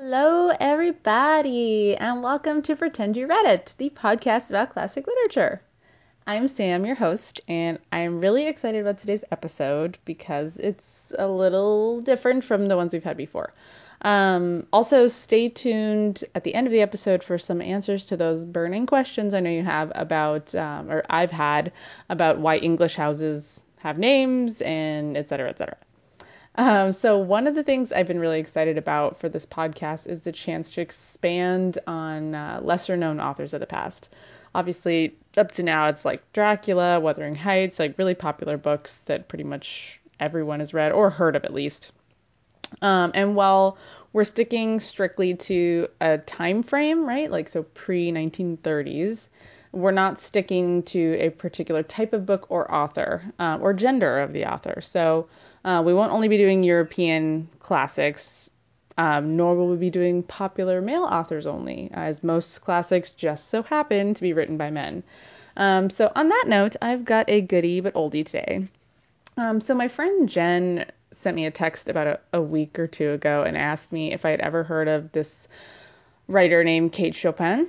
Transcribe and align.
Hello, 0.00 0.52
everybody, 0.60 1.96
and 1.96 2.22
welcome 2.22 2.62
to 2.62 2.76
Pretend 2.76 3.16
You 3.16 3.26
Read 3.26 3.46
It, 3.46 3.74
the 3.78 3.90
podcast 3.90 4.48
about 4.48 4.70
classic 4.70 5.08
literature. 5.08 5.60
I'm 6.24 6.46
Sam, 6.46 6.86
your 6.86 6.94
host, 6.94 7.40
and 7.48 7.80
I'm 7.90 8.20
really 8.20 8.46
excited 8.46 8.80
about 8.80 8.98
today's 8.98 9.24
episode 9.32 9.98
because 10.04 10.60
it's 10.60 11.12
a 11.18 11.26
little 11.26 12.00
different 12.00 12.44
from 12.44 12.68
the 12.68 12.76
ones 12.76 12.92
we've 12.92 13.02
had 13.02 13.16
before. 13.16 13.52
Um, 14.02 14.68
also, 14.72 15.08
stay 15.08 15.48
tuned 15.48 16.22
at 16.36 16.44
the 16.44 16.54
end 16.54 16.68
of 16.68 16.72
the 16.72 16.80
episode 16.80 17.24
for 17.24 17.36
some 17.36 17.60
answers 17.60 18.06
to 18.06 18.16
those 18.16 18.44
burning 18.44 18.86
questions 18.86 19.34
I 19.34 19.40
know 19.40 19.50
you 19.50 19.64
have 19.64 19.90
about, 19.96 20.54
um, 20.54 20.88
or 20.88 21.02
I've 21.10 21.32
had, 21.32 21.72
about 22.08 22.38
why 22.38 22.58
English 22.58 22.94
houses 22.94 23.64
have 23.78 23.98
names 23.98 24.62
and 24.62 25.16
et 25.16 25.28
cetera, 25.28 25.48
et 25.48 25.58
cetera. 25.58 25.76
Um, 26.58 26.90
so, 26.90 27.16
one 27.16 27.46
of 27.46 27.54
the 27.54 27.62
things 27.62 27.92
I've 27.92 28.08
been 28.08 28.18
really 28.18 28.40
excited 28.40 28.76
about 28.76 29.16
for 29.16 29.28
this 29.28 29.46
podcast 29.46 30.08
is 30.08 30.22
the 30.22 30.32
chance 30.32 30.72
to 30.72 30.80
expand 30.80 31.78
on 31.86 32.34
uh, 32.34 32.58
lesser 32.60 32.96
known 32.96 33.20
authors 33.20 33.54
of 33.54 33.60
the 33.60 33.66
past. 33.66 34.08
Obviously, 34.56 35.16
up 35.36 35.52
to 35.52 35.62
now, 35.62 35.86
it's 35.86 36.04
like 36.04 36.20
Dracula, 36.32 36.98
Wuthering 36.98 37.36
Heights, 37.36 37.78
like 37.78 37.96
really 37.96 38.16
popular 38.16 38.56
books 38.56 39.02
that 39.02 39.28
pretty 39.28 39.44
much 39.44 40.00
everyone 40.18 40.58
has 40.58 40.74
read 40.74 40.90
or 40.90 41.10
heard 41.10 41.36
of 41.36 41.44
at 41.44 41.54
least. 41.54 41.92
Um, 42.82 43.12
and 43.14 43.36
while 43.36 43.78
we're 44.12 44.24
sticking 44.24 44.80
strictly 44.80 45.34
to 45.34 45.86
a 46.00 46.18
time 46.18 46.64
frame, 46.64 47.06
right? 47.06 47.30
Like, 47.30 47.48
so 47.48 47.62
pre 47.62 48.10
1930s, 48.10 49.28
we're 49.70 49.92
not 49.92 50.18
sticking 50.18 50.82
to 50.84 51.16
a 51.20 51.30
particular 51.30 51.84
type 51.84 52.12
of 52.12 52.26
book 52.26 52.46
or 52.48 52.74
author 52.74 53.22
uh, 53.38 53.58
or 53.60 53.72
gender 53.72 54.18
of 54.18 54.32
the 54.32 54.44
author. 54.44 54.80
So, 54.80 55.28
uh, 55.64 55.82
we 55.84 55.94
won't 55.94 56.12
only 56.12 56.28
be 56.28 56.36
doing 56.36 56.62
European 56.62 57.48
classics, 57.60 58.50
um, 58.96 59.36
nor 59.36 59.54
will 59.54 59.68
we 59.68 59.76
be 59.76 59.90
doing 59.90 60.22
popular 60.22 60.80
male 60.80 61.04
authors 61.04 61.46
only, 61.46 61.90
as 61.92 62.22
most 62.22 62.62
classics 62.62 63.10
just 63.10 63.48
so 63.48 63.62
happen 63.62 64.14
to 64.14 64.22
be 64.22 64.32
written 64.32 64.56
by 64.56 64.70
men. 64.70 65.02
Um, 65.56 65.90
so, 65.90 66.12
on 66.14 66.28
that 66.28 66.44
note, 66.46 66.76
I've 66.80 67.04
got 67.04 67.28
a 67.28 67.40
goodie 67.40 67.80
but 67.80 67.94
oldie 67.94 68.24
today. 68.24 68.68
Um, 69.36 69.60
so, 69.60 69.74
my 69.74 69.88
friend 69.88 70.28
Jen 70.28 70.86
sent 71.10 71.34
me 71.34 71.46
a 71.46 71.50
text 71.50 71.88
about 71.88 72.06
a, 72.06 72.20
a 72.34 72.42
week 72.42 72.78
or 72.78 72.86
two 72.86 73.10
ago 73.10 73.42
and 73.42 73.56
asked 73.56 73.92
me 73.92 74.12
if 74.12 74.24
I 74.24 74.30
had 74.30 74.40
ever 74.40 74.62
heard 74.62 74.88
of 74.88 75.12
this 75.12 75.48
writer 76.28 76.62
named 76.62 76.92
Kate 76.92 77.14
Chopin. 77.14 77.68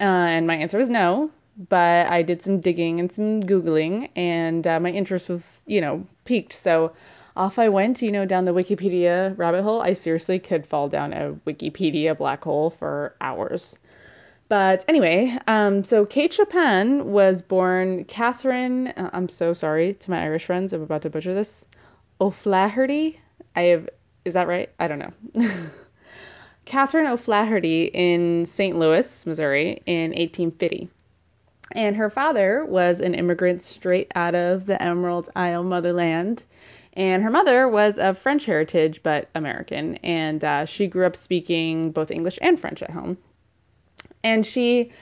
Uh, 0.00 0.04
and 0.04 0.46
my 0.46 0.56
answer 0.56 0.78
was 0.78 0.90
no, 0.90 1.30
but 1.68 2.08
I 2.08 2.22
did 2.22 2.42
some 2.42 2.60
digging 2.60 2.98
and 2.98 3.10
some 3.10 3.42
Googling, 3.42 4.10
and 4.16 4.66
uh, 4.66 4.80
my 4.80 4.90
interest 4.90 5.28
was, 5.28 5.62
you 5.66 5.80
know, 5.80 6.06
piqued. 6.24 6.52
So 6.52 6.92
off 7.36 7.58
I 7.58 7.68
went, 7.68 8.02
you 8.02 8.12
know, 8.12 8.26
down 8.26 8.44
the 8.44 8.52
Wikipedia 8.52 9.36
rabbit 9.38 9.62
hole. 9.62 9.80
I 9.80 9.94
seriously 9.94 10.38
could 10.38 10.66
fall 10.66 10.88
down 10.88 11.12
a 11.12 11.32
Wikipedia 11.46 12.16
black 12.16 12.44
hole 12.44 12.70
for 12.70 13.14
hours. 13.20 13.78
But 14.48 14.84
anyway, 14.86 15.38
um, 15.46 15.82
so 15.82 16.04
Kate 16.04 16.32
Chopin 16.32 17.10
was 17.10 17.40
born 17.40 18.04
Catherine. 18.04 18.88
Uh, 18.88 19.08
I'm 19.14 19.28
so 19.28 19.54
sorry 19.54 19.94
to 19.94 20.10
my 20.10 20.22
Irish 20.22 20.44
friends. 20.44 20.74
I'm 20.74 20.82
about 20.82 21.02
to 21.02 21.10
butcher 21.10 21.32
this. 21.32 21.64
O'Flaherty. 22.20 23.18
I 23.56 23.62
have. 23.62 23.88
Is 24.24 24.34
that 24.34 24.48
right? 24.48 24.70
I 24.78 24.88
don't 24.88 24.98
know. 24.98 25.50
Catherine 26.66 27.06
O'Flaherty 27.06 27.84
in 27.94 28.44
St. 28.44 28.78
Louis, 28.78 29.26
Missouri, 29.26 29.82
in 29.86 30.10
1850. 30.10 30.88
And 31.72 31.96
her 31.96 32.10
father 32.10 32.66
was 32.66 33.00
an 33.00 33.14
immigrant 33.14 33.62
straight 33.62 34.12
out 34.14 34.34
of 34.34 34.66
the 34.66 34.80
Emerald 34.80 35.30
Isle 35.34 35.64
motherland 35.64 36.44
and 36.94 37.22
her 37.22 37.30
mother 37.30 37.68
was 37.68 37.98
of 37.98 38.18
French 38.18 38.44
heritage, 38.44 39.02
but 39.02 39.28
American. 39.34 39.96
And 39.96 40.44
uh, 40.44 40.64
she 40.66 40.86
grew 40.86 41.06
up 41.06 41.16
speaking 41.16 41.90
both 41.90 42.10
English 42.10 42.38
and 42.42 42.60
French 42.60 42.82
at 42.82 42.90
home. 42.90 43.16
And 44.22 44.46
she 44.46 44.92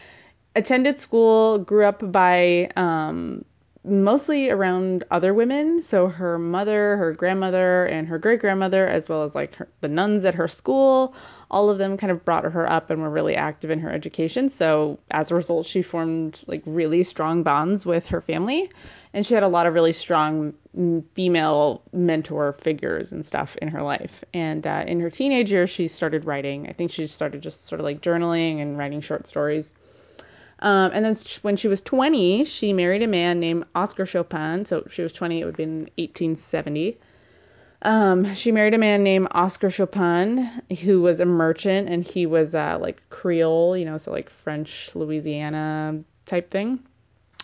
attended 0.55 0.99
school, 0.99 1.59
grew 1.59 1.85
up 1.85 2.13
by 2.13 2.71
um, 2.77 3.45
mostly 3.85 4.51
around 4.51 5.05
other 5.11 5.35
women. 5.35 5.83
So 5.83 6.07
her 6.07 6.39
mother, 6.39 6.97
her 6.97 7.13
grandmother, 7.13 7.87
and 7.87 8.07
her 8.07 8.19
great 8.19 8.41
grandmother, 8.41 8.87
as 8.87 9.09
well 9.09 9.25
as 9.25 9.35
like 9.35 9.55
her, 9.57 9.69
the 9.81 9.89
nuns 9.89 10.25
at 10.25 10.35
her 10.37 10.49
school, 10.49 11.15
all 11.51 11.71
of 11.71 11.79
them 11.79 11.97
kind 11.97 12.13
of 12.13 12.25
brought 12.25 12.45
her 12.45 12.71
up 12.71 12.91
and 12.91 13.03
were 13.03 13.11
really 13.11 13.35
active 13.35 13.71
in 13.71 13.81
her 13.81 13.91
education. 13.91 14.49
So 14.49 14.99
as 15.11 15.31
a 15.31 15.35
result, 15.35 15.67
she 15.67 15.83
formed 15.83 16.43
like 16.47 16.63
really 16.67 17.03
strong 17.03 17.43
bonds 17.43 17.85
with 17.85 18.07
her 18.09 18.21
family 18.21 18.71
and 19.13 19.27
she 19.27 19.35
had 19.35 19.43
a 19.43 19.49
lot 19.49 19.67
of 19.67 19.75
really 19.75 19.93
strong 19.93 20.55
female 21.15 21.83
mentor 21.93 22.53
figures 22.53 23.13
and 23.13 23.27
stuff 23.27 23.57
in 23.57 23.69
her 23.69 23.83
life. 23.83 24.25
And 24.33 24.67
uh, 24.67 24.85
in 24.87 25.01
her 25.01 25.11
teenage 25.11 25.51
years, 25.51 25.69
she 25.69 25.89
started 25.89 26.25
writing. 26.25 26.69
I 26.69 26.73
think 26.73 26.93
she 26.93 27.07
started 27.09 27.43
just 27.43 27.67
sort 27.67 27.81
of 27.81 27.85
like 27.85 28.03
journaling 28.03 28.63
and 28.63 28.79
writing 28.79 29.01
short 29.01 29.27
stories. 29.27 29.75
Um, 30.61 30.93
and 30.93 31.05
then 31.05 31.17
when 31.43 31.57
she 31.57 31.67
was 31.67 31.81
20, 31.81 32.45
she 32.45 32.73
married 32.73 33.03
a 33.03 33.09
man 33.09 33.41
named 33.41 33.65
Oscar 33.75 34.07
Chopin. 34.07 34.65
So 34.65 34.87
she 34.91 35.03
was 35.03 35.13
20, 35.13 35.41
it 35.41 35.45
would 35.45 35.53
have 35.53 35.57
been 35.57 35.91
1870. 35.97 36.99
Um, 37.83 38.35
she 38.35 38.53
married 38.53 38.75
a 38.75 38.79
man 38.79 39.03
named 39.03 39.29
Oscar 39.31 39.71
Chopin, 39.71 40.49
who 40.83 41.01
was 41.01 41.19
a 41.19 41.25
merchant, 41.25 41.89
and 41.89 42.07
he 42.07 42.27
was 42.27 42.55
uh, 42.55 42.77
like 42.79 43.03
Creole, 43.09 43.75
you 43.75 43.87
know, 43.87 43.97
so 43.97 44.13
like 44.13 44.29
French 44.29 44.91
Louisiana 44.95 46.05
type 46.27 46.51
thing 46.51 46.81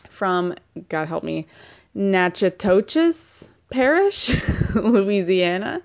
from, 0.09 0.55
God 0.89 1.09
help 1.09 1.25
me, 1.25 1.47
Natchitoches 1.95 3.53
Parish, 3.71 4.35
Louisiana. 4.75 5.81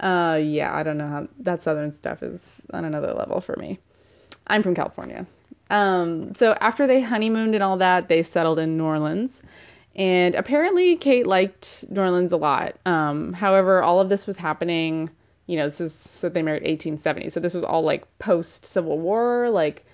Uh, 0.00 0.40
yeah, 0.42 0.74
I 0.74 0.82
don't 0.82 0.98
know 0.98 1.08
how 1.08 1.28
that 1.40 1.62
southern 1.62 1.92
stuff 1.92 2.22
is 2.22 2.62
on 2.72 2.84
another 2.84 3.12
level 3.12 3.40
for 3.40 3.56
me. 3.56 3.78
I'm 4.46 4.62
from 4.62 4.74
California. 4.74 5.26
Um, 5.70 6.34
so 6.34 6.56
after 6.60 6.86
they 6.86 7.00
honeymooned 7.00 7.54
and 7.54 7.62
all 7.62 7.76
that, 7.78 8.08
they 8.08 8.22
settled 8.22 8.58
in 8.58 8.76
New 8.76 8.84
Orleans. 8.84 9.42
And 9.96 10.34
apparently, 10.34 10.96
Kate 10.96 11.26
liked 11.26 11.84
New 11.88 12.00
Orleans 12.00 12.32
a 12.32 12.36
lot. 12.36 12.74
Um, 12.84 13.32
however, 13.32 13.82
all 13.82 14.00
of 14.00 14.08
this 14.08 14.26
was 14.26 14.36
happening, 14.36 15.08
you 15.46 15.56
know, 15.56 15.66
this 15.66 15.80
is 15.80 15.94
so 15.94 16.28
they 16.28 16.42
married 16.42 16.62
1870. 16.62 17.30
So 17.30 17.40
this 17.40 17.54
was 17.54 17.64
all 17.64 17.82
like 17.82 18.06
post 18.18 18.66
Civil 18.66 18.98
War, 18.98 19.50
like 19.50 19.86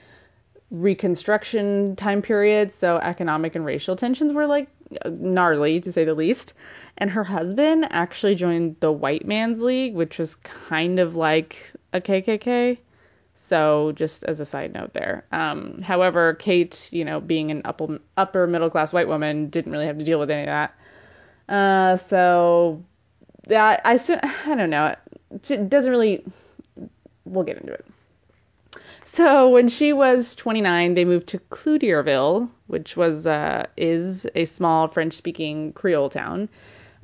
Reconstruction 0.71 1.97
time 1.97 2.23
period, 2.23 2.73
so 2.73 2.99
economic 2.99 3.55
and 3.55 3.65
racial 3.65 3.97
tensions 3.97 4.33
were 4.33 4.47
like 4.47 4.69
gnarly 5.07 5.81
to 5.81 5.93
say 5.93 6.05
the 6.05 6.15
least. 6.15 6.55
And 6.99 7.11
her 7.11 7.25
husband 7.25 7.87
actually 7.91 8.35
joined 8.35 8.77
the 8.81 8.93
White 8.93 9.27
Man's 9.27 9.63
League, 9.63 9.95
which 9.95 10.19
was 10.19 10.37
kind 10.37 10.99
of 10.99 11.17
like 11.17 11.73
a 11.93 12.01
KKK. 12.01 12.79
So, 13.35 13.93
just 13.93 14.23
as 14.25 14.39
a 14.39 14.45
side 14.45 14.75
note 14.75 14.93
there. 14.93 15.25
Um, 15.33 15.81
however, 15.81 16.35
Kate, 16.35 16.91
you 16.93 17.05
know, 17.07 17.21
being 17.21 17.51
an 17.51 17.63
upper, 17.65 17.99
upper 18.19 18.47
middle 18.47 18.69
class 18.69 18.93
white 18.93 19.09
woman, 19.09 19.49
didn't 19.49 19.73
really 19.73 19.87
have 19.87 19.97
to 19.97 20.05
deal 20.05 20.19
with 20.19 20.31
any 20.31 20.43
of 20.43 20.47
that. 20.47 20.75
Uh, 21.49 21.97
so, 21.97 22.85
that 23.47 23.81
I, 23.85 23.93
I 23.95 24.55
don't 24.55 24.69
know. 24.69 24.95
It 25.49 25.71
doesn't 25.71 25.91
really. 25.91 26.23
We'll 27.25 27.45
get 27.45 27.57
into 27.59 27.73
it. 27.73 27.85
So 29.13 29.49
when 29.49 29.69
she 29.69 29.93
was 29.93 30.37
29, 30.37 30.95
they 30.95 31.05
moved 31.05 31.27
to 31.31 31.41
Cloutierville, 31.51 32.49
which 32.69 32.97
was 32.97 33.27
uh, 33.27 33.67
is 33.77 34.25
a 34.37 34.45
small 34.45 34.87
French-speaking 34.87 35.73
Creole 35.73 36.09
town 36.09 36.49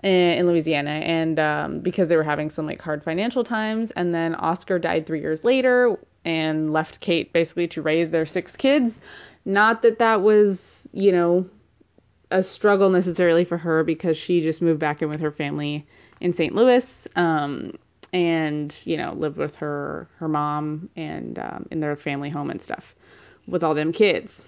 in 0.05 0.47
Louisiana, 0.47 1.01
and 1.03 1.41
um, 1.41 1.81
because 1.81 2.09
they 2.09 2.15
were 2.15 2.23
having 2.23 2.49
some 2.49 2.65
like 2.65 2.81
hard 2.81 3.03
financial 3.03 3.43
times, 3.43 3.91
and 3.91 4.15
then 4.15 4.37
Oscar 4.37 4.79
died 4.79 5.05
three 5.05 5.21
years 5.21 5.45
later 5.45 5.99
and 6.25 6.73
left 6.73 7.01
Kate 7.01 7.33
basically 7.33 7.67
to 7.67 7.83
raise 7.83 8.13
their 8.13 8.25
six 8.25 8.55
kids. 8.55 9.01
Not 9.45 9.83
that 9.83 9.99
that 9.99 10.23
was 10.23 10.89
you 10.93 11.11
know 11.11 11.45
a 12.31 12.45
struggle 12.45 12.89
necessarily 12.89 13.45
for 13.45 13.59
her 13.59 13.83
because 13.83 14.17
she 14.17 14.41
just 14.41 14.63
moved 14.63 14.79
back 14.79 15.03
in 15.03 15.09
with 15.09 15.21
her 15.21 15.33
family 15.33 15.85
in 16.21 16.33
St. 16.33 16.55
Louis. 16.55 17.09
Um, 17.17 17.73
and 18.13 18.81
you 18.85 18.97
know 18.97 19.13
lived 19.15 19.37
with 19.37 19.57
her 19.57 20.09
her 20.17 20.29
mom 20.29 20.89
and 20.97 21.39
um, 21.39 21.67
in 21.71 21.81
their 21.81 21.97
family 21.97 22.31
home 22.31 22.51
and 22.51 22.63
stuff 22.63 22.95
with 23.47 23.63
all 23.63 23.75
them 23.75 23.93
kids. 23.93 24.45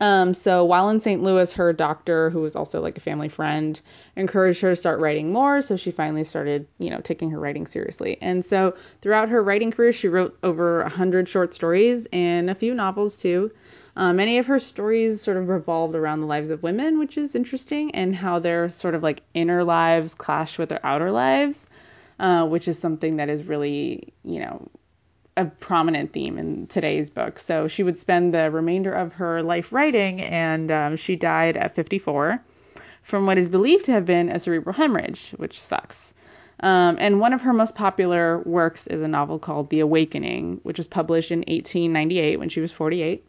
Um, 0.00 0.34
so 0.34 0.66
while 0.66 0.90
in 0.90 1.00
st 1.00 1.22
louis 1.22 1.54
her 1.54 1.72
doctor 1.72 2.28
who 2.28 2.40
was 2.40 2.54
also 2.54 2.80
like 2.82 2.98
a 2.98 3.00
family 3.00 3.30
friend 3.30 3.80
encouraged 4.16 4.60
her 4.60 4.70
to 4.70 4.76
start 4.76 5.00
writing 5.00 5.32
more 5.32 5.62
so 5.62 5.76
she 5.76 5.90
finally 5.90 6.24
started 6.24 6.66
you 6.76 6.90
know 6.90 7.00
taking 7.00 7.30
her 7.30 7.40
writing 7.40 7.66
seriously. 7.66 8.18
And 8.20 8.44
so 8.44 8.74
throughout 9.00 9.30
her 9.30 9.42
writing 9.42 9.70
career 9.70 9.92
she 9.92 10.08
wrote 10.08 10.36
over 10.42 10.82
100 10.82 11.28
short 11.28 11.54
stories 11.54 12.06
and 12.12 12.50
a 12.50 12.54
few 12.54 12.74
novels 12.74 13.16
too. 13.16 13.50
Uh, 13.96 14.12
many 14.12 14.38
of 14.38 14.46
her 14.46 14.60
stories 14.60 15.20
sort 15.22 15.36
of 15.36 15.48
revolved 15.48 15.96
around 15.96 16.20
the 16.20 16.26
lives 16.26 16.50
of 16.50 16.62
women 16.62 16.98
which 16.98 17.16
is 17.16 17.34
interesting 17.34 17.90
and 17.94 18.14
how 18.14 18.38
their 18.38 18.68
sort 18.68 18.94
of 18.94 19.02
like 19.02 19.22
inner 19.32 19.64
lives 19.64 20.14
clash 20.14 20.58
with 20.58 20.68
their 20.68 20.84
outer 20.84 21.10
lives 21.10 21.66
uh, 22.18 22.46
which 22.46 22.68
is 22.68 22.78
something 22.78 23.16
that 23.16 23.28
is 23.28 23.44
really, 23.44 24.12
you 24.22 24.40
know, 24.40 24.68
a 25.36 25.44
prominent 25.44 26.12
theme 26.12 26.36
in 26.36 26.66
today's 26.66 27.10
book. 27.10 27.38
So 27.38 27.68
she 27.68 27.84
would 27.84 27.98
spend 27.98 28.34
the 28.34 28.50
remainder 28.50 28.92
of 28.92 29.12
her 29.14 29.42
life 29.42 29.72
writing, 29.72 30.20
and 30.20 30.70
um, 30.70 30.96
she 30.96 31.14
died 31.14 31.56
at 31.56 31.74
54 31.74 32.42
from 33.02 33.24
what 33.24 33.38
is 33.38 33.48
believed 33.48 33.84
to 33.86 33.92
have 33.92 34.04
been 34.04 34.28
a 34.28 34.38
cerebral 34.38 34.74
hemorrhage, 34.74 35.30
which 35.36 35.60
sucks. 35.60 36.12
Um, 36.60 36.96
and 36.98 37.20
one 37.20 37.32
of 37.32 37.40
her 37.40 37.52
most 37.52 37.76
popular 37.76 38.40
works 38.40 38.88
is 38.88 39.00
a 39.00 39.08
novel 39.08 39.38
called 39.38 39.70
The 39.70 39.80
Awakening, 39.80 40.60
which 40.64 40.76
was 40.76 40.88
published 40.88 41.30
in 41.30 41.38
1898 41.40 42.38
when 42.38 42.48
she 42.48 42.60
was 42.60 42.72
48. 42.72 43.24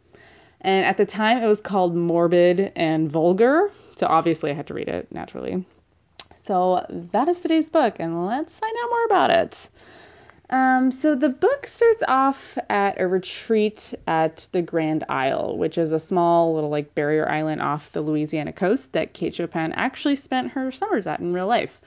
And 0.62 0.86
at 0.86 0.98
the 0.98 1.06
time, 1.06 1.38
it 1.38 1.48
was 1.48 1.62
called 1.62 1.96
Morbid 1.96 2.72
and 2.76 3.10
Vulgar. 3.10 3.72
So 3.96 4.08
obviously, 4.08 4.50
I 4.52 4.56
had 4.56 4.68
to 4.68 4.74
read 4.74 4.90
it 4.90 5.12
naturally. 5.12 5.64
So 6.38 6.86
that 7.12 7.28
is 7.28 7.42
today's 7.42 7.70
book, 7.70 7.98
and 8.00 8.26
let's 8.26 8.60
find 8.60 8.76
out 8.84 8.90
more 8.90 9.06
about 9.06 9.30
it. 9.30 9.70
Um, 10.50 10.90
so 10.90 11.14
the 11.14 11.30
book 11.30 11.68
starts 11.68 12.02
off 12.08 12.58
at 12.70 13.00
a 13.00 13.08
retreat 13.08 13.94
at 14.08 14.50
the 14.52 14.64
Grand 14.64 15.04
Isle, 15.08 15.58
which 15.58 15.78
is 15.78 15.92
a 15.92 16.00
small 16.00 16.56
little 16.56 16.72
like 16.72 16.96
barrier 16.96 17.30
island 17.30 17.62
off 17.62 17.92
the 17.92 18.02
Louisiana 18.02 18.52
coast 18.52 18.94
that 18.94 19.14
Kate 19.14 19.36
Chopin 19.36 19.74
actually 19.74 20.16
spent 20.16 20.52
her 20.52 20.72
summers 20.72 21.06
at 21.06 21.20
in 21.20 21.34
real 21.34 21.46
life. 21.46 21.82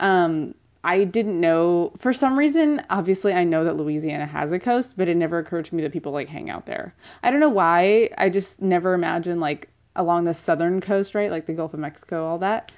Um, 0.00 0.54
I 0.82 1.04
didn't 1.04 1.40
know 1.40 1.92
for 1.98 2.12
some 2.12 2.36
reason. 2.36 2.82
Obviously, 2.90 3.32
I 3.34 3.44
know 3.44 3.62
that 3.64 3.76
Louisiana 3.76 4.26
has 4.26 4.50
a 4.50 4.58
coast, 4.58 4.94
but 4.96 5.08
it 5.08 5.16
never 5.16 5.38
occurred 5.38 5.66
to 5.66 5.74
me 5.74 5.82
that 5.82 5.92
people 5.92 6.12
like 6.12 6.28
hang 6.28 6.50
out 6.50 6.66
there. 6.66 6.94
I 7.22 7.30
don't 7.30 7.40
know 7.40 7.48
why. 7.48 8.10
I 8.18 8.30
just 8.30 8.60
never 8.60 8.94
imagined 8.94 9.40
like 9.40 9.68
along 9.94 10.24
the 10.24 10.34
southern 10.34 10.80
coast, 10.80 11.14
right, 11.14 11.30
like 11.30 11.46
the 11.46 11.52
Gulf 11.52 11.74
of 11.74 11.80
Mexico, 11.80 12.26
all 12.26 12.38
that. 12.38 12.72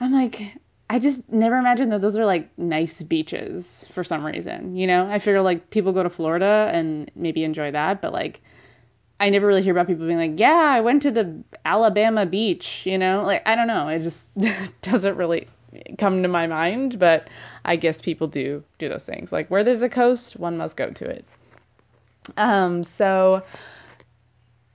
I'm 0.00 0.12
like, 0.12 0.54
I 0.90 0.98
just 0.98 1.28
never 1.30 1.56
imagined 1.56 1.92
that 1.92 2.00
those 2.00 2.16
are 2.16 2.24
like 2.24 2.48
nice 2.58 3.02
beaches 3.02 3.86
for 3.92 4.02
some 4.02 4.24
reason. 4.24 4.76
You 4.76 4.86
know, 4.86 5.08
I 5.08 5.18
figure 5.18 5.42
like 5.42 5.70
people 5.70 5.92
go 5.92 6.02
to 6.02 6.10
Florida 6.10 6.70
and 6.72 7.10
maybe 7.14 7.44
enjoy 7.44 7.70
that, 7.72 8.00
but 8.00 8.12
like 8.12 8.40
I 9.20 9.30
never 9.30 9.46
really 9.46 9.62
hear 9.62 9.72
about 9.72 9.88
people 9.88 10.06
being 10.06 10.18
like, 10.18 10.38
yeah, 10.38 10.54
I 10.54 10.80
went 10.80 11.02
to 11.02 11.10
the 11.10 11.42
Alabama 11.64 12.24
beach, 12.24 12.86
you 12.86 12.96
know? 12.96 13.24
Like, 13.24 13.42
I 13.46 13.56
don't 13.56 13.66
know. 13.66 13.88
It 13.88 14.02
just 14.02 14.28
doesn't 14.82 15.16
really 15.16 15.48
come 15.98 16.22
to 16.22 16.28
my 16.28 16.46
mind, 16.46 16.98
but 16.98 17.28
I 17.64 17.76
guess 17.76 18.00
people 18.00 18.28
do 18.28 18.62
do 18.78 18.88
those 18.88 19.04
things. 19.04 19.32
Like, 19.32 19.48
where 19.48 19.64
there's 19.64 19.82
a 19.82 19.88
coast, 19.88 20.36
one 20.36 20.56
must 20.56 20.76
go 20.76 20.90
to 20.90 21.04
it. 21.04 21.24
Um, 22.36 22.84
so 22.84 23.42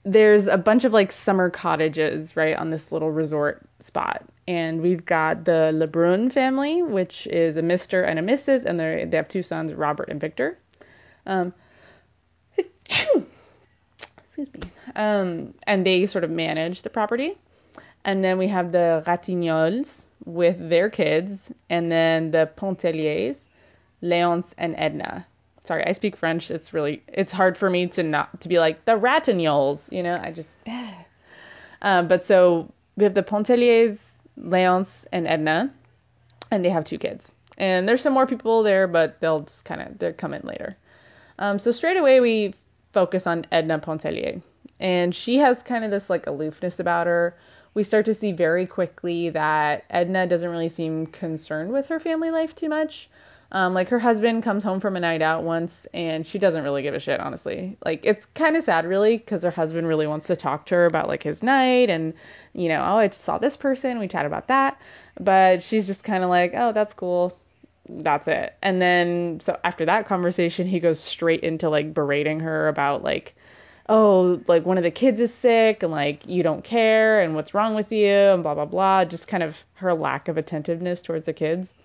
there's 0.04 0.48
a 0.48 0.58
bunch 0.58 0.84
of 0.84 0.92
like 0.92 1.12
summer 1.12 1.50
cottages 1.50 2.36
right 2.36 2.58
on 2.58 2.70
this 2.70 2.92
little 2.92 3.12
resort 3.12 3.66
spot 3.80 4.26
and 4.48 4.82
we've 4.82 5.06
got 5.06 5.46
the 5.46 5.72
lebrun 5.74 6.30
family 6.32 6.84
which 6.84 7.28
is 7.28 7.56
a 7.56 7.62
mr 7.62 8.06
and 8.08 8.20
a 8.20 8.22
mrs 8.22 8.66
and 8.66 8.80
they 8.80 9.18
have 9.18 9.28
two 9.28 9.44
sons 9.44 9.74
robert 9.74 10.10
and 10.10 10.20
victor. 10.20 10.58
Um, 11.26 11.54
excuse 14.36 14.54
me. 14.54 14.62
Um, 14.96 15.54
and 15.68 15.86
they 15.86 16.06
sort 16.08 16.24
of 16.24 16.32
manage 16.32 16.82
the 16.82 16.90
property. 16.90 17.38
And 18.06 18.24
then 18.24 18.38
we 18.38 18.48
have 18.48 18.72
the 18.72 19.04
ratignolles 19.06 20.04
with 20.26 20.70
their 20.70 20.90
kids 20.90 21.52
and 21.70 21.92
then 21.92 22.32
the 22.32 22.50
pontelliers 22.58 23.48
leonce 24.02 24.54
and 24.58 24.76
edna. 24.78 25.26
Sorry, 25.64 25.86
I 25.86 25.94
speak 25.94 26.18
French. 26.18 26.52
It's 26.52 26.74
really 26.74 27.02
it's 27.08 27.32
hard 27.32 27.58
for 27.58 27.70
me 27.70 27.88
to 27.88 28.04
not 28.04 28.42
to 28.42 28.50
be 28.50 28.60
like 28.60 28.84
the 28.84 29.00
Ratignolles, 29.00 29.90
you 29.94 30.04
know. 30.04 30.20
I 30.22 30.32
just, 30.32 30.50
uh, 31.82 32.04
but 32.04 32.26
so 32.26 32.70
we 32.98 33.06
have 33.06 33.14
the 33.14 33.24
Pontelliers, 33.24 34.13
Leonce, 34.38 35.06
and 35.12 35.28
Edna, 35.28 35.74
and 36.52 36.64
they 36.64 36.70
have 36.70 36.86
two 36.86 36.98
kids. 36.98 37.34
And 37.58 37.88
there's 37.88 38.02
some 38.02 38.14
more 38.14 38.26
people 38.26 38.64
there, 38.64 38.88
but 38.88 39.20
they'll 39.20 39.42
just 39.42 39.66
kind 39.66 39.82
of 39.82 40.00
they're 40.00 40.14
coming 40.14 40.42
later. 40.44 40.76
Um, 41.40 41.60
so 41.60 41.72
straight 41.72 41.98
away 41.98 42.20
we 42.20 42.54
focus 42.92 43.28
on 43.28 43.46
Edna 43.52 43.80
Pontellier, 43.80 44.42
and 44.80 45.14
she 45.14 45.38
has 45.38 45.64
kind 45.64 45.84
of 45.84 45.92
this 45.92 46.10
like 46.10 46.28
aloofness 46.28 46.80
about 46.80 47.08
her. 47.08 47.36
We 47.76 47.84
start 47.84 48.06
to 48.06 48.14
see 48.14 48.32
very 48.32 48.68
quickly 48.68 49.30
that 49.30 49.86
Edna 49.90 50.28
doesn't 50.28 50.50
really 50.50 50.70
seem 50.70 51.08
concerned 51.08 51.72
with 51.72 51.88
her 51.88 52.00
family 52.00 52.30
life 52.30 52.56
too 52.56 52.70
much. 52.70 53.10
Um, 53.54 53.76
like 53.76 53.88
her 53.90 54.00
husband 54.00 54.42
comes 54.42 54.64
home 54.64 54.80
from 54.80 54.96
a 54.96 55.00
night 55.00 55.22
out 55.22 55.44
once 55.44 55.86
and 55.94 56.26
she 56.26 56.40
doesn't 56.40 56.64
really 56.64 56.82
give 56.82 56.96
a 56.96 57.00
shit, 57.00 57.20
honestly. 57.20 57.78
Like 57.86 58.04
it's 58.04 58.26
kind 58.34 58.58
of 58.58 58.64
sad, 58.64 58.84
really, 58.84 59.18
because 59.18 59.44
her 59.44 59.52
husband 59.52 59.88
really 59.88 60.08
wants 60.08 60.26
to 60.28 60.36
talk 60.36 60.66
to 60.68 60.76
her 60.76 60.86
about 60.88 61.08
like 61.08 61.22
his 61.22 61.44
night 61.44 61.92
and, 61.92 62.16
you 62.54 62.68
know, 62.68 62.80
oh, 62.80 62.98
I 62.98 63.10
saw 63.10 63.38
this 63.38 63.56
person, 63.56 64.00
we 64.00 64.08
chat 64.08 64.26
about 64.26 64.48
that. 64.48 64.82
But 65.20 65.62
she's 65.62 65.86
just 65.86 66.04
kind 66.04 66.24
of 66.24 66.32
like, 66.32 66.54
oh, 66.56 66.72
that's 66.72 66.96
cool. 66.96 67.38
That's 67.88 68.28
it. 68.28 68.56
And 68.64 68.82
then, 68.82 69.40
so 69.44 69.60
after 69.64 69.86
that 69.86 70.08
conversation, 70.08 70.66
he 70.66 70.80
goes 70.80 71.00
straight 71.00 71.42
into 71.42 71.70
like 71.70 71.94
berating 71.94 72.40
her 72.40 72.68
about 72.68 73.04
like, 73.04 73.36
oh, 73.88 74.42
like 74.48 74.66
one 74.66 74.80
of 74.80 74.84
the 74.84 74.90
kids 74.90 75.20
is 75.20 75.32
sick 75.32 75.84
and 75.84 75.92
like 75.92 76.26
you 76.26 76.42
don't 76.42 76.64
care 76.64 77.22
and 77.22 77.36
what's 77.36 77.54
wrong 77.54 77.76
with 77.76 77.92
you 77.92 78.08
and 78.08 78.42
blah, 78.42 78.56
blah, 78.56 78.66
blah. 78.66 79.06
Just 79.06 79.28
kind 79.28 79.44
of 79.44 79.64
her 79.76 79.94
lack 79.94 80.28
of 80.28 80.38
attentiveness 80.38 81.04
towards 81.04 81.28
the 81.28 81.34
kids 81.34 81.76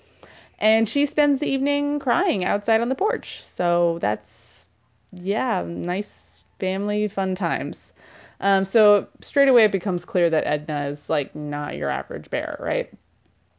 and 0.58 0.88
she 0.88 1.06
spends 1.06 1.40
the 1.40 1.48
evening 1.48 1.98
crying 1.98 2.44
outside 2.44 2.80
on 2.80 2.88
the 2.88 2.94
porch. 2.94 3.42
So 3.44 3.98
that's, 4.00 4.66
yeah, 5.12 5.64
nice 5.66 6.42
family 6.58 7.08
fun 7.08 7.34
times. 7.34 7.92
Um, 8.40 8.64
so 8.64 9.06
straight 9.20 9.48
away 9.48 9.64
it 9.64 9.72
becomes 9.72 10.04
clear 10.04 10.30
that 10.30 10.46
Edna 10.46 10.86
is 10.88 11.10
like 11.10 11.34
not 11.34 11.76
your 11.76 11.90
average 11.90 12.30
bear, 12.30 12.56
right? 12.60 12.90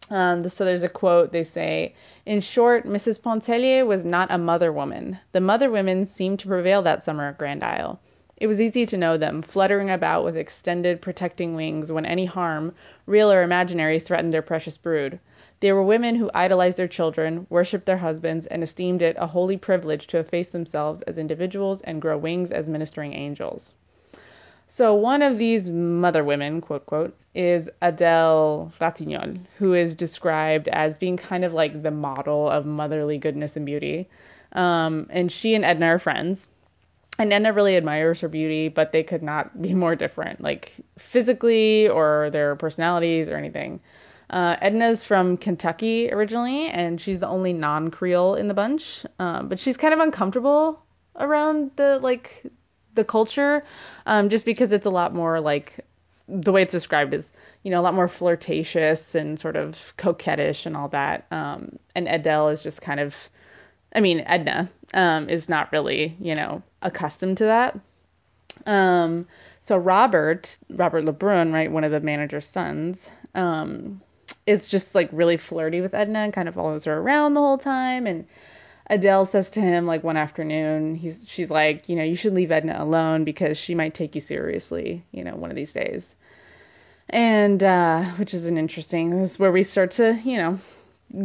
Um, 0.10 0.48
so 0.50 0.66
there's 0.66 0.84
a 0.84 0.90
quote 0.90 1.32
they 1.32 1.44
say, 1.44 1.94
in 2.26 2.42
short, 2.42 2.86
Mrs. 2.86 3.22
Pontellier 3.22 3.86
was 3.86 4.06
not 4.06 4.32
a 4.32 4.38
mother 4.38 4.72
woman. 4.72 5.20
The 5.34 5.42
mother 5.42 5.70
women 5.70 6.06
seemed 6.06 6.40
to 6.40 6.48
prevail 6.48 6.82
that 6.82 7.04
summer 7.04 7.28
at 7.28 7.38
Grand 7.38 7.64
Isle. 7.64 8.00
It 8.38 8.48
was 8.48 8.62
easy 8.62 8.86
to 8.86 8.98
know 8.98 9.18
them, 9.18 9.42
fluttering 9.42 9.90
about 9.90 10.24
with 10.24 10.38
extended, 10.38 11.02
protecting 11.02 11.56
wings 11.56 11.92
when 11.92 12.06
any 12.06 12.26
harm, 12.26 12.74
real 13.06 13.32
or 13.32 13.44
imaginary, 13.44 14.00
threatened 14.00 14.34
their 14.34 14.42
precious 14.42 14.78
brood. 14.78 15.20
They 15.62 15.74
were 15.74 15.84
women 15.84 16.16
who 16.16 16.32
idolized 16.34 16.78
their 16.78 16.88
children, 16.88 17.46
worshipped 17.50 17.86
their 17.86 17.98
husbands, 17.98 18.46
and 18.46 18.64
esteemed 18.64 19.02
it 19.02 19.16
a 19.20 19.28
holy 19.28 19.58
privilege 19.58 20.08
to 20.08 20.20
efface 20.20 20.52
themselves 20.52 21.02
as 21.02 21.18
individuals 21.18 21.82
and 21.82 22.02
grow 22.02 22.18
wings 22.18 22.52
as 22.52 22.70
ministering 22.70 23.14
angels. 23.14 23.74
So 24.68 24.94
one 24.94 25.22
of 25.22 25.40
these 25.40 25.70
mother 25.70 26.24
women, 26.24 26.62
quote 26.62 26.86
quote, 26.86 27.18
is 27.34 27.70
Adele 27.82 28.72
Ratignolle, 28.80 29.40
who 29.58 29.74
is 29.74 29.96
described 29.96 30.68
as 30.70 30.96
being 30.98 31.18
kind 31.18 31.44
of 31.44 31.54
like 31.54 31.82
the 31.82 31.92
model 31.92 32.48
of 32.48 32.66
motherly 32.66 33.18
goodness 33.18 33.58
and 33.58 33.66
beauty. 33.66 34.08
Um, 34.54 35.08
and 35.10 35.32
she 35.32 35.56
and 35.56 35.66
Edna 35.66 35.88
are 35.88 36.00
friends. 36.00 36.48
And 37.18 37.34
Edna 37.34 37.52
really 37.52 37.76
admires 37.76 38.22
her 38.22 38.30
beauty, 38.30 38.70
but 38.70 38.92
they 38.92 39.04
could 39.04 39.24
not 39.24 39.62
be 39.62 39.74
more 39.74 39.96
different, 39.96 40.40
like 40.40 40.74
physically 40.98 41.90
or 41.90 42.30
their 42.32 42.56
personalities 42.56 43.28
or 43.28 43.36
anything. 43.36 43.82
Uh, 44.30 44.56
Edna's 44.62 45.04
from 45.04 45.38
Kentucky 45.38 46.12
originally, 46.12 46.68
and 46.68 47.02
she's 47.02 47.20
the 47.20 47.28
only 47.28 47.54
non-Creole 47.54 48.36
in 48.36 48.48
the 48.48 48.54
bunch. 48.54 49.06
Um, 49.18 49.48
but 49.48 49.60
she's 49.60 49.78
kind 49.78 49.94
of 49.94 50.00
uncomfortable 50.00 50.84
around 51.16 51.72
the 51.76 52.00
like 52.00 52.46
the 52.96 53.04
culture, 53.04 53.64
um, 54.06 54.30
just 54.30 54.46
because 54.46 54.72
it's 54.72 54.86
a 54.86 54.90
lot 54.90 55.14
more 55.14 55.40
like 55.40 55.86
the 56.28 56.52
way 56.52 56.62
it's 56.62 56.72
described 56.72 57.14
is 57.14 57.34
you 57.64 57.72
know 57.72 57.80
a 57.80 57.84
lot 57.84 57.94
more 57.94 58.08
flirtatious 58.08 59.16
and 59.16 59.40
sort 59.40 59.56
of 59.56 59.94
coquettish 59.98 60.66
and 60.66 60.78
all 60.78 60.90
that. 60.90 61.26
Um, 61.32 61.80
and 61.96 62.08
Adele 62.08 62.50
is 62.50 62.62
just 62.62 62.82
kind 62.82 63.00
of, 63.00 63.30
I 63.96 64.00
mean 64.00 64.20
Edna 64.22 64.70
um, 64.94 65.28
is 65.28 65.50
not 65.50 65.72
really 65.72 66.16
you 66.20 66.36
know 66.36 66.62
accustomed 66.82 67.38
to 67.38 67.46
that. 67.46 67.80
Um, 68.66 69.28
so 69.62 69.78
Robert, 69.78 70.58
Robert 70.70 71.06
Lebrun, 71.06 71.54
right, 71.54 71.72
one 71.72 71.84
of 71.84 71.92
the 71.92 72.00
manager's 72.00 72.48
sons, 72.48 73.10
um, 73.36 74.02
is 74.46 74.68
just 74.68 74.96
like 74.96 75.10
really 75.12 75.38
flirty 75.38 75.82
with 75.82 75.94
Edna 75.94 76.20
and 76.20 76.34
kind 76.34 76.48
of 76.48 76.56
follows 76.56 76.86
her 76.86 76.98
around 76.98 77.34
the 77.34 77.42
whole 77.42 77.58
time. 77.58 78.08
And 78.08 78.26
Adele 78.90 79.26
says 79.26 79.52
to 79.52 79.62
him 79.62 79.86
like 79.86 80.04
one 80.04 80.18
afternoon, 80.18 80.96
he's 80.96 81.24
she's 81.28 81.52
like, 81.52 81.88
you 81.88 81.96
know, 81.96 82.04
you 82.04 82.16
should 82.16 82.34
leave 82.34 82.52
Edna 82.52 82.76
alone 82.78 83.24
because 83.24 83.58
she 83.58 83.76
might 83.76 83.94
take 83.94 84.16
you 84.16 84.22
seriously, 84.22 85.04
you 85.12 85.24
know, 85.24 85.36
one 85.36 85.52
of 85.52 85.56
these 85.56 85.74
days. 85.74 86.16
And 87.10 87.64
uh, 87.64 88.04
which 88.18 88.34
is 88.34 88.46
an 88.46 88.58
interesting. 88.58 89.22
This 89.22 89.32
is 89.32 89.40
where 89.40 89.52
we 89.52 89.64
start 89.64 89.92
to, 89.92 90.20
you 90.24 90.38
know, 90.38 90.60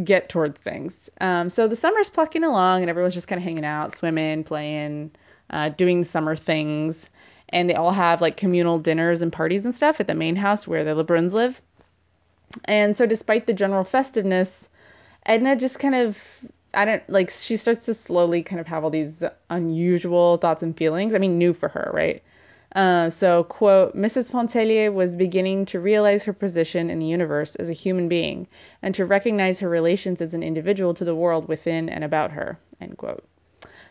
get 0.03 0.29
towards 0.29 0.59
things. 0.59 1.09
Um, 1.21 1.49
so 1.49 1.67
the 1.67 1.75
summer's 1.75 2.09
plucking 2.09 2.43
along, 2.43 2.81
and 2.81 2.89
everyone's 2.89 3.13
just 3.13 3.27
kind 3.27 3.37
of 3.37 3.43
hanging 3.43 3.65
out, 3.65 3.95
swimming, 3.95 4.43
playing, 4.43 5.11
uh, 5.51 5.69
doing 5.69 6.03
summer 6.03 6.35
things, 6.35 7.09
and 7.49 7.69
they 7.69 7.75
all 7.75 7.91
have 7.91 8.21
like 8.21 8.37
communal 8.37 8.79
dinners 8.79 9.21
and 9.21 9.31
parties 9.31 9.65
and 9.65 9.73
stuff 9.73 9.99
at 9.99 10.07
the 10.07 10.15
main 10.15 10.35
house 10.35 10.67
where 10.67 10.83
the 10.83 10.95
Lebruns 11.03 11.33
live. 11.33 11.61
And 12.65 12.95
so, 12.95 13.05
despite 13.05 13.47
the 13.47 13.53
general 13.53 13.83
festiveness, 13.83 14.69
Edna 15.25 15.55
just 15.55 15.79
kind 15.79 15.95
of, 15.95 16.19
I 16.73 16.85
don't 16.85 17.09
like, 17.09 17.29
she 17.29 17.57
starts 17.57 17.85
to 17.85 17.93
slowly 17.93 18.43
kind 18.43 18.59
of 18.59 18.67
have 18.67 18.83
all 18.83 18.89
these 18.89 19.23
unusual 19.49 20.37
thoughts 20.37 20.63
and 20.63 20.75
feelings. 20.77 21.15
I 21.15 21.17
mean, 21.17 21.37
new 21.37 21.53
for 21.53 21.69
her, 21.69 21.91
right? 21.93 22.21
Uh, 22.75 23.09
so, 23.09 23.45
quote, 23.45 23.95
Mrs. 23.95 24.29
Pontellier 24.29 24.91
was 24.93 25.15
beginning 25.15 25.65
to 25.67 25.79
realize 25.79 26.25
her 26.25 26.33
position 26.33 26.89
in 26.89 26.99
the 26.99 27.05
universe 27.05 27.55
as 27.55 27.69
a 27.69 27.73
human 27.73 28.09
being 28.09 28.47
and 28.81 28.93
to 28.95 29.05
recognize 29.05 29.59
her 29.59 29.69
relations 29.69 30.19
as 30.19 30.33
an 30.33 30.43
individual 30.43 30.93
to 30.93 31.05
the 31.05 31.15
world 31.15 31.47
within 31.47 31.87
and 31.87 32.03
about 32.03 32.31
her, 32.31 32.59
end 32.81 32.97
quote. 32.97 33.23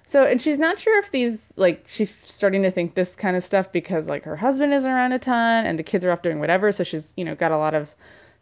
So, 0.07 0.25
and 0.25 0.39
she's 0.39 0.59
not 0.59 0.79
sure 0.79 0.99
if 0.99 1.11
these, 1.13 1.55
like, 1.57 1.87
she's 1.89 2.15
starting 2.23 2.63
to 2.63 2.71
think 2.71 2.95
this 2.95 3.15
kind 3.17 3.37
of 3.37 3.43
stuff 3.43 3.73
because, 3.73 4.07
like, 4.07 4.23
her 4.25 4.37
husband 4.37 4.75
isn't 4.75 4.91
around 4.91 5.13
a 5.13 5.19
ton 5.19 5.65
and 5.65 5.79
the 5.79 5.83
kids 5.83 6.05
are 6.05 6.11
off 6.11 6.21
doing 6.21 6.39
whatever. 6.39 6.71
So 6.71 6.85
she's, 6.85 7.15
you 7.17 7.25
know, 7.25 7.35
got 7.35 7.53
a 7.53 7.57
lot 7.57 7.73
of 7.73 7.95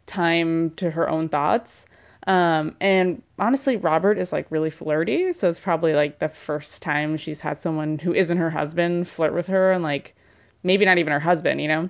time 0.05 0.71
to 0.71 0.91
her 0.91 1.09
own 1.09 1.29
thoughts. 1.29 1.85
Um, 2.25 2.75
and 2.79 3.21
honestly, 3.39 3.75
Robert 3.75 4.17
is 4.17 4.31
like 4.31 4.47
really 4.49 4.69
flirty. 4.69 5.33
So 5.33 5.49
it's 5.49 5.59
probably 5.59 5.93
like 5.93 6.19
the 6.19 6.29
first 6.29 6.81
time 6.81 7.17
she's 7.17 7.39
had 7.39 7.59
someone 7.59 7.99
who 7.99 8.13
isn't 8.13 8.37
her 8.37 8.49
husband 8.49 9.07
flirt 9.07 9.33
with 9.33 9.47
her 9.47 9.71
and 9.71 9.83
like 9.83 10.15
maybe 10.63 10.85
not 10.85 10.97
even 10.97 11.11
her 11.11 11.19
husband, 11.19 11.61
you 11.61 11.67
know? 11.67 11.89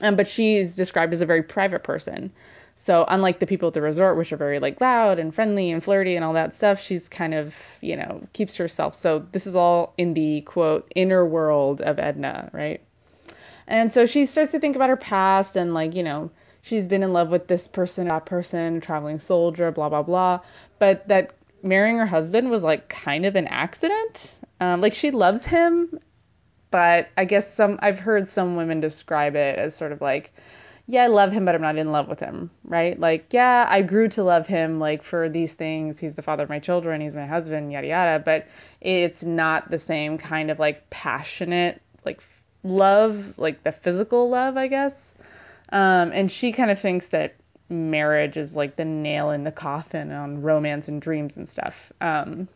Um, 0.00 0.16
but 0.16 0.26
she's 0.26 0.76
described 0.76 1.12
as 1.12 1.20
a 1.20 1.26
very 1.26 1.42
private 1.42 1.84
person. 1.84 2.32
So 2.76 3.04
unlike 3.08 3.38
the 3.38 3.46
people 3.46 3.68
at 3.68 3.74
the 3.74 3.82
resort, 3.82 4.16
which 4.16 4.32
are 4.32 4.36
very 4.36 4.58
like 4.58 4.80
loud 4.80 5.18
and 5.18 5.34
friendly 5.34 5.70
and 5.70 5.84
flirty 5.84 6.16
and 6.16 6.24
all 6.24 6.32
that 6.32 6.54
stuff, 6.54 6.80
she's 6.80 7.08
kind 7.08 7.34
of, 7.34 7.54
you 7.80 7.96
know, 7.96 8.26
keeps 8.32 8.56
herself. 8.56 8.94
So 8.94 9.26
this 9.32 9.46
is 9.46 9.54
all 9.54 9.92
in 9.96 10.14
the 10.14 10.40
quote 10.42 10.90
inner 10.96 11.24
world 11.24 11.80
of 11.82 11.98
Edna, 11.98 12.50
right? 12.52 12.80
And 13.66 13.92
so 13.92 14.06
she 14.06 14.26
starts 14.26 14.50
to 14.52 14.58
think 14.58 14.74
about 14.74 14.88
her 14.88 14.96
past 14.96 15.54
and 15.56 15.72
like, 15.72 15.94
you 15.94 16.02
know, 16.02 16.30
she's 16.64 16.86
been 16.86 17.02
in 17.02 17.12
love 17.12 17.28
with 17.28 17.46
this 17.46 17.68
person, 17.68 18.08
that 18.08 18.24
person, 18.24 18.80
traveling 18.80 19.18
soldier, 19.18 19.70
blah, 19.70 19.90
blah, 19.90 20.02
blah. 20.02 20.40
But 20.78 21.06
that 21.08 21.34
marrying 21.62 21.98
her 21.98 22.06
husband 22.06 22.50
was 22.50 22.62
like 22.62 22.88
kind 22.88 23.26
of 23.26 23.36
an 23.36 23.46
accident. 23.48 24.38
Um, 24.60 24.80
like 24.80 24.94
she 24.94 25.10
loves 25.10 25.44
him, 25.44 26.00
but 26.70 27.08
I 27.18 27.26
guess 27.26 27.52
some, 27.52 27.78
I've 27.82 27.98
heard 27.98 28.26
some 28.26 28.56
women 28.56 28.80
describe 28.80 29.36
it 29.36 29.58
as 29.58 29.76
sort 29.76 29.92
of 29.92 30.00
like, 30.00 30.32
yeah, 30.86 31.04
I 31.04 31.06
love 31.08 31.32
him, 31.32 31.44
but 31.44 31.54
I'm 31.54 31.60
not 31.60 31.76
in 31.76 31.92
love 31.92 32.08
with 32.08 32.20
him, 32.20 32.50
right? 32.64 32.98
Like, 32.98 33.32
yeah, 33.32 33.66
I 33.68 33.82
grew 33.82 34.08
to 34.08 34.22
love 34.22 34.46
him, 34.46 34.78
like, 34.78 35.02
for 35.02 35.30
these 35.30 35.54
things. 35.54 35.98
He's 35.98 36.14
the 36.14 36.20
father 36.20 36.42
of 36.42 36.50
my 36.50 36.58
children, 36.58 37.00
he's 37.00 37.14
my 37.14 37.26
husband, 37.26 37.72
yada, 37.72 37.86
yada. 37.86 38.22
But 38.22 38.46
it's 38.82 39.22
not 39.22 39.70
the 39.70 39.78
same 39.78 40.18
kind 40.18 40.50
of 40.50 40.58
like 40.58 40.88
passionate, 40.90 41.80
like, 42.04 42.22
love, 42.64 43.38
like 43.38 43.64
the 43.64 43.72
physical 43.72 44.28
love, 44.28 44.58
I 44.58 44.66
guess. 44.66 45.14
Um, 45.74 46.12
and 46.14 46.30
she 46.30 46.52
kind 46.52 46.70
of 46.70 46.78
thinks 46.78 47.08
that 47.08 47.34
marriage 47.68 48.36
is 48.36 48.54
like 48.54 48.76
the 48.76 48.84
nail 48.84 49.30
in 49.30 49.42
the 49.42 49.50
coffin 49.50 50.12
on 50.12 50.40
romance 50.40 50.86
and 50.86 51.02
dreams 51.02 51.36
and 51.36 51.48
stuff, 51.48 51.92
um, 52.00 52.46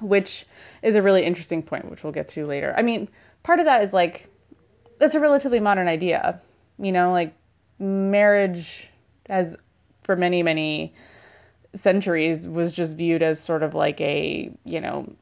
which 0.00 0.46
is 0.82 0.94
a 0.96 1.02
really 1.02 1.22
interesting 1.22 1.62
point, 1.62 1.90
which 1.90 2.02
we'll 2.02 2.14
get 2.14 2.28
to 2.28 2.46
later. 2.46 2.74
I 2.76 2.80
mean, 2.80 3.08
part 3.42 3.58
of 3.58 3.66
that 3.66 3.82
is 3.82 3.92
like, 3.92 4.30
that's 4.98 5.14
a 5.14 5.20
relatively 5.20 5.60
modern 5.60 5.86
idea, 5.86 6.40
you 6.78 6.92
know, 6.92 7.12
like 7.12 7.34
marriage 7.78 8.88
as 9.28 9.58
for 10.04 10.16
many, 10.16 10.42
many 10.42 10.94
centuries 11.74 12.48
was 12.48 12.72
just 12.72 12.96
viewed 12.96 13.22
as 13.22 13.38
sort 13.38 13.62
of 13.62 13.74
like 13.74 14.00
a, 14.00 14.50
you 14.64 14.80
know, 14.80 15.12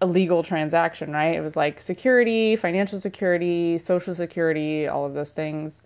a 0.00 0.06
legal 0.06 0.44
transaction, 0.44 1.10
right? 1.10 1.34
It 1.34 1.40
was 1.40 1.56
like 1.56 1.80
security, 1.80 2.54
financial 2.54 3.00
security, 3.00 3.78
social 3.78 4.14
security, 4.14 4.86
all 4.86 5.04
of 5.04 5.14
those 5.14 5.32
things 5.32 5.82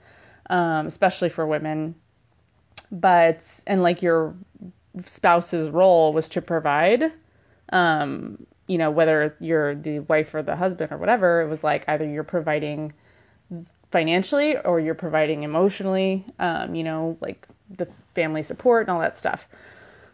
um, 0.49 0.87
especially 0.87 1.29
for 1.29 1.47
women. 1.47 1.95
But, 2.91 3.45
and 3.67 3.83
like 3.83 4.03
your 4.03 4.35
spouse's 5.05 5.71
role 5.71 6.13
was 6.13 6.29
to 6.31 6.43
provide, 6.43 7.13
um, 7.73 8.47
you 8.67 8.79
know, 8.79 8.91
whether 8.91 9.37
you're 9.41 9.75
the 9.75 10.01
wife 10.01 10.35
or 10.35 10.43
the 10.43 10.57
husband 10.57 10.93
or 10.93 10.99
whatever, 10.99 11.43
it 11.43 11.49
was 11.49 11.63
like 11.63 11.89
either 11.89 12.07
you're 12.07 12.25
providing 12.25 12.93
financially 13.91 14.57
or 14.59 14.81
you're 14.81 14.95
providing 14.95 15.43
emotionally, 15.43 16.25
um, 16.39 16.75
you 16.75 16.85
know, 16.85 17.17
like 17.21 17.47
the 17.77 17.87
family 18.15 18.43
support 18.43 18.87
and 18.87 18.91
all 18.91 19.01
that 19.01 19.17
stuff. 19.17 19.49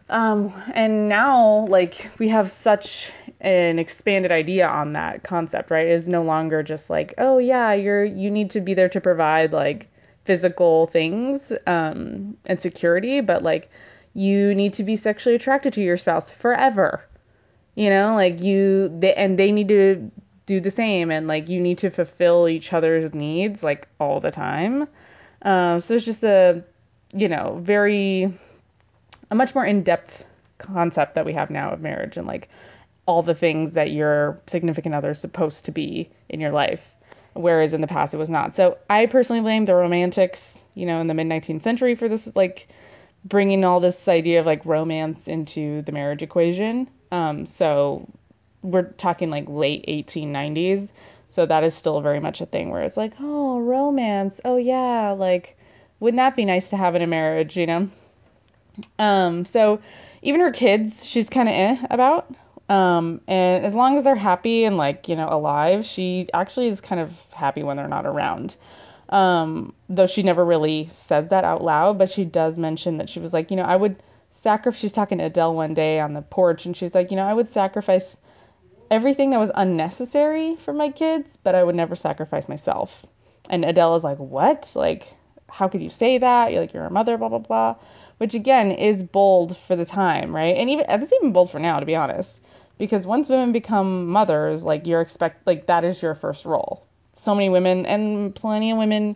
Um, 0.09 0.53
and 0.73 1.09
now, 1.09 1.65
like, 1.67 2.11
we 2.19 2.29
have 2.29 2.51
such 2.51 3.11
an 3.41 3.79
expanded 3.79 4.31
idea 4.31 4.67
on 4.67 4.93
that 4.93 5.23
concept, 5.23 5.71
right? 5.71 5.87
Is 5.87 6.07
no 6.07 6.21
longer 6.21 6.61
just 6.61 6.89
like, 6.89 7.13
oh 7.17 7.39
yeah, 7.39 7.73
you're 7.73 8.03
you 8.03 8.29
need 8.29 8.51
to 8.51 8.61
be 8.61 8.73
there 8.73 8.89
to 8.89 9.01
provide 9.01 9.51
like 9.51 9.89
physical 10.25 10.87
things 10.87 11.53
um, 11.67 12.35
and 12.47 12.59
security, 12.59 13.21
but 13.21 13.43
like 13.43 13.69
you 14.13 14.53
need 14.55 14.73
to 14.73 14.83
be 14.83 14.95
sexually 14.95 15.35
attracted 15.35 15.73
to 15.73 15.81
your 15.81 15.97
spouse 15.97 16.29
forever. 16.31 17.05
You 17.75 17.89
know, 17.89 18.15
like 18.15 18.41
you 18.41 18.89
they 18.99 19.13
and 19.13 19.37
they 19.37 19.51
need 19.51 19.67
to 19.69 20.11
do 20.45 20.59
the 20.59 20.71
same 20.71 21.11
and 21.11 21.27
like 21.27 21.49
you 21.49 21.59
need 21.59 21.77
to 21.79 21.89
fulfill 21.89 22.47
each 22.47 22.71
other's 22.73 23.13
needs 23.13 23.63
like 23.63 23.87
all 23.99 24.19
the 24.19 24.31
time. 24.31 24.87
Um, 25.41 25.81
so 25.81 25.95
it's 25.95 26.05
just 26.05 26.23
a 26.23 26.63
you 27.13 27.29
know, 27.29 27.59
very 27.61 28.33
a 29.31 29.35
much 29.35 29.55
more 29.55 29.65
in-depth 29.65 30.25
concept 30.57 31.15
that 31.15 31.25
we 31.25 31.33
have 31.33 31.49
now 31.49 31.71
of 31.71 31.81
marriage 31.81 32.17
and 32.17 32.27
like 32.27 32.49
all 33.05 33.21
the 33.21 33.35
things 33.35 33.73
that 33.73 33.91
your 33.91 34.39
significant 34.47 34.95
other 34.95 35.11
is 35.11 35.19
supposed 35.19 35.65
to 35.65 35.71
be 35.71 36.09
in 36.29 36.39
your 36.39 36.51
life 36.51 36.94
whereas 37.35 37.73
in 37.73 37.81
the 37.81 37.87
past 37.87 38.13
it 38.13 38.17
was 38.17 38.29
not. 38.29 38.53
So 38.55 38.77
I 38.89 39.05
personally 39.05 39.41
blame 39.41 39.65
the 39.65 39.75
romantics, 39.75 40.63
you 40.73 40.85
know, 40.85 40.99
in 40.99 41.07
the 41.07 41.13
mid 41.13 41.27
19th 41.27 41.61
century 41.61 41.95
for 41.95 42.07
this, 42.07 42.35
like 42.35 42.67
bringing 43.25 43.63
all 43.63 43.79
this 43.79 44.07
idea 44.07 44.39
of 44.39 44.45
like 44.45 44.65
romance 44.65 45.27
into 45.27 45.81
the 45.83 45.91
marriage 45.91 46.23
equation. 46.23 46.89
Um, 47.11 47.45
so 47.45 48.07
we're 48.61 48.91
talking 48.93 49.29
like 49.29 49.45
late 49.47 49.85
1890s. 49.87 50.91
So 51.27 51.45
that 51.45 51.63
is 51.63 51.75
still 51.75 52.01
very 52.01 52.19
much 52.19 52.39
a 52.41 52.45
thing 52.45 52.69
where 52.69 52.81
it's 52.81 52.97
like, 52.97 53.13
oh, 53.19 53.59
romance. 53.59 54.39
Oh, 54.45 54.57
yeah. 54.57 55.11
Like, 55.11 55.57
wouldn't 55.99 56.17
that 56.17 56.35
be 56.35 56.45
nice 56.45 56.69
to 56.69 56.77
have 56.77 56.95
in 56.95 57.01
a 57.01 57.07
marriage, 57.07 57.57
you 57.57 57.65
know? 57.65 57.89
Um, 58.99 59.45
so 59.45 59.81
even 60.21 60.41
her 60.41 60.51
kids, 60.51 61.05
she's 61.05 61.29
kind 61.29 61.49
of 61.49 61.55
eh 61.55 61.77
about. 61.89 62.33
Um, 62.67 63.21
and 63.27 63.63
as 63.63 63.75
long 63.75 63.95
as 63.95 64.03
they're 64.03 64.15
happy 64.15 64.63
and 64.63 64.77
like, 64.77 65.07
you 65.07 65.15
know, 65.15 65.29
alive, 65.29 65.85
she 65.85 66.27
actually 66.33 66.67
is 66.67 66.81
kind 66.81 66.99
of 66.99 67.13
happy 67.31 67.61
when 67.63 67.77
they're 67.77 67.87
not 67.87 68.05
around. 68.05 68.55
Um, 69.09 69.73
though 69.87 70.07
she 70.07 70.23
never 70.23 70.43
really 70.43 70.87
says 70.87 71.27
that 71.27 71.43
out 71.43 71.63
loud, 71.63 71.99
but 71.99 72.09
she 72.09 72.25
does 72.25 72.57
mention 72.57 72.97
that 72.97 73.09
she 73.09 73.19
was 73.19 73.33
like, 73.33 73.51
you 73.51 73.57
know, 73.57 73.63
I 73.63 73.75
would 73.75 74.01
sacrifice, 74.31 74.79
she's 74.79 74.91
talking 74.91 75.19
to 75.19 75.25
Adele 75.25 75.53
one 75.53 75.75
day 75.75 75.99
on 75.99 76.13
the 76.13 76.23
porch 76.23 76.65
and 76.65 76.75
she's 76.75 76.95
like, 76.95 77.11
you 77.11 77.17
know, 77.17 77.25
I 77.25 77.33
would 77.35 77.47
sacrifice 77.47 78.17
everything 78.89 79.29
that 79.29 79.39
was 79.39 79.51
unnecessary 79.53 80.55
for 80.55 80.73
my 80.73 80.89
kids, 80.89 81.37
but 81.43 81.53
I 81.53 81.63
would 81.63 81.75
never 81.75 81.95
sacrifice 81.95 82.49
myself. 82.49 83.05
And 83.47 83.63
Adele 83.63 83.95
is 83.95 84.03
like, 84.03 84.17
what? 84.17 84.71
Like, 84.75 85.13
how 85.49 85.67
could 85.67 85.83
you 85.83 85.91
say 85.91 86.17
that? 86.17 86.51
You're 86.51 86.61
like, 86.61 86.73
you're 86.73 86.85
a 86.85 86.91
mother, 86.91 87.15
blah, 87.15 87.29
blah, 87.29 87.37
blah. 87.37 87.75
Which 88.17 88.33
again 88.33 88.71
is 88.71 89.03
bold 89.03 89.55
for 89.55 89.75
the 89.75 89.85
time, 89.85 90.35
right? 90.35 90.57
And 90.57 90.67
even, 90.67 90.85
it's 90.89 91.13
even 91.13 91.31
bold 91.31 91.51
for 91.51 91.59
now, 91.59 91.79
to 91.79 91.85
be 91.85 91.95
honest 91.95 92.41
because 92.77 93.05
once 93.05 93.29
women 93.29 93.51
become 93.51 94.07
mothers, 94.07 94.63
like 94.63 94.85
you're 94.85 95.01
expect 95.01 95.45
like 95.47 95.67
that 95.67 95.83
is 95.83 96.01
your 96.01 96.15
first 96.15 96.45
role. 96.45 96.85
So 97.15 97.33
many 97.33 97.49
women 97.49 97.85
and 97.85 98.35
plenty 98.35 98.71
of 98.71 98.77
women 98.77 99.15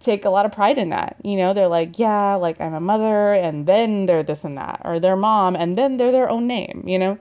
take 0.00 0.24
a 0.24 0.30
lot 0.30 0.46
of 0.46 0.52
pride 0.52 0.78
in 0.78 0.90
that. 0.90 1.16
You 1.22 1.36
know, 1.36 1.52
they're 1.54 1.68
like, 1.68 1.98
yeah, 1.98 2.34
like 2.34 2.60
I'm 2.60 2.74
a 2.74 2.80
mother, 2.80 3.34
and 3.34 3.66
then 3.66 4.06
they're 4.06 4.22
this 4.22 4.44
and 4.44 4.56
that, 4.58 4.82
or 4.84 5.00
their 5.00 5.16
mom, 5.16 5.56
and 5.56 5.76
then 5.76 5.96
they're 5.96 6.12
their 6.12 6.28
own 6.28 6.46
name. 6.46 6.84
You 6.86 6.98
know, 6.98 7.18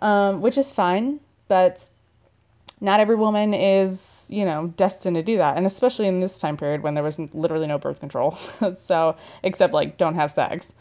um, 0.00 0.40
which 0.40 0.58
is 0.58 0.70
fine, 0.70 1.20
but 1.48 1.88
not 2.80 3.00
every 3.00 3.16
woman 3.16 3.54
is, 3.54 4.26
you 4.28 4.44
know, 4.44 4.68
destined 4.76 5.16
to 5.16 5.22
do 5.22 5.36
that, 5.38 5.56
and 5.56 5.66
especially 5.66 6.06
in 6.06 6.20
this 6.20 6.38
time 6.38 6.56
period 6.56 6.82
when 6.82 6.94
there 6.94 7.04
was 7.04 7.18
literally 7.32 7.66
no 7.66 7.78
birth 7.78 8.00
control. 8.00 8.32
so, 8.84 9.16
except 9.42 9.72
like 9.72 9.96
don't 9.96 10.14
have 10.14 10.30
sex. 10.30 10.72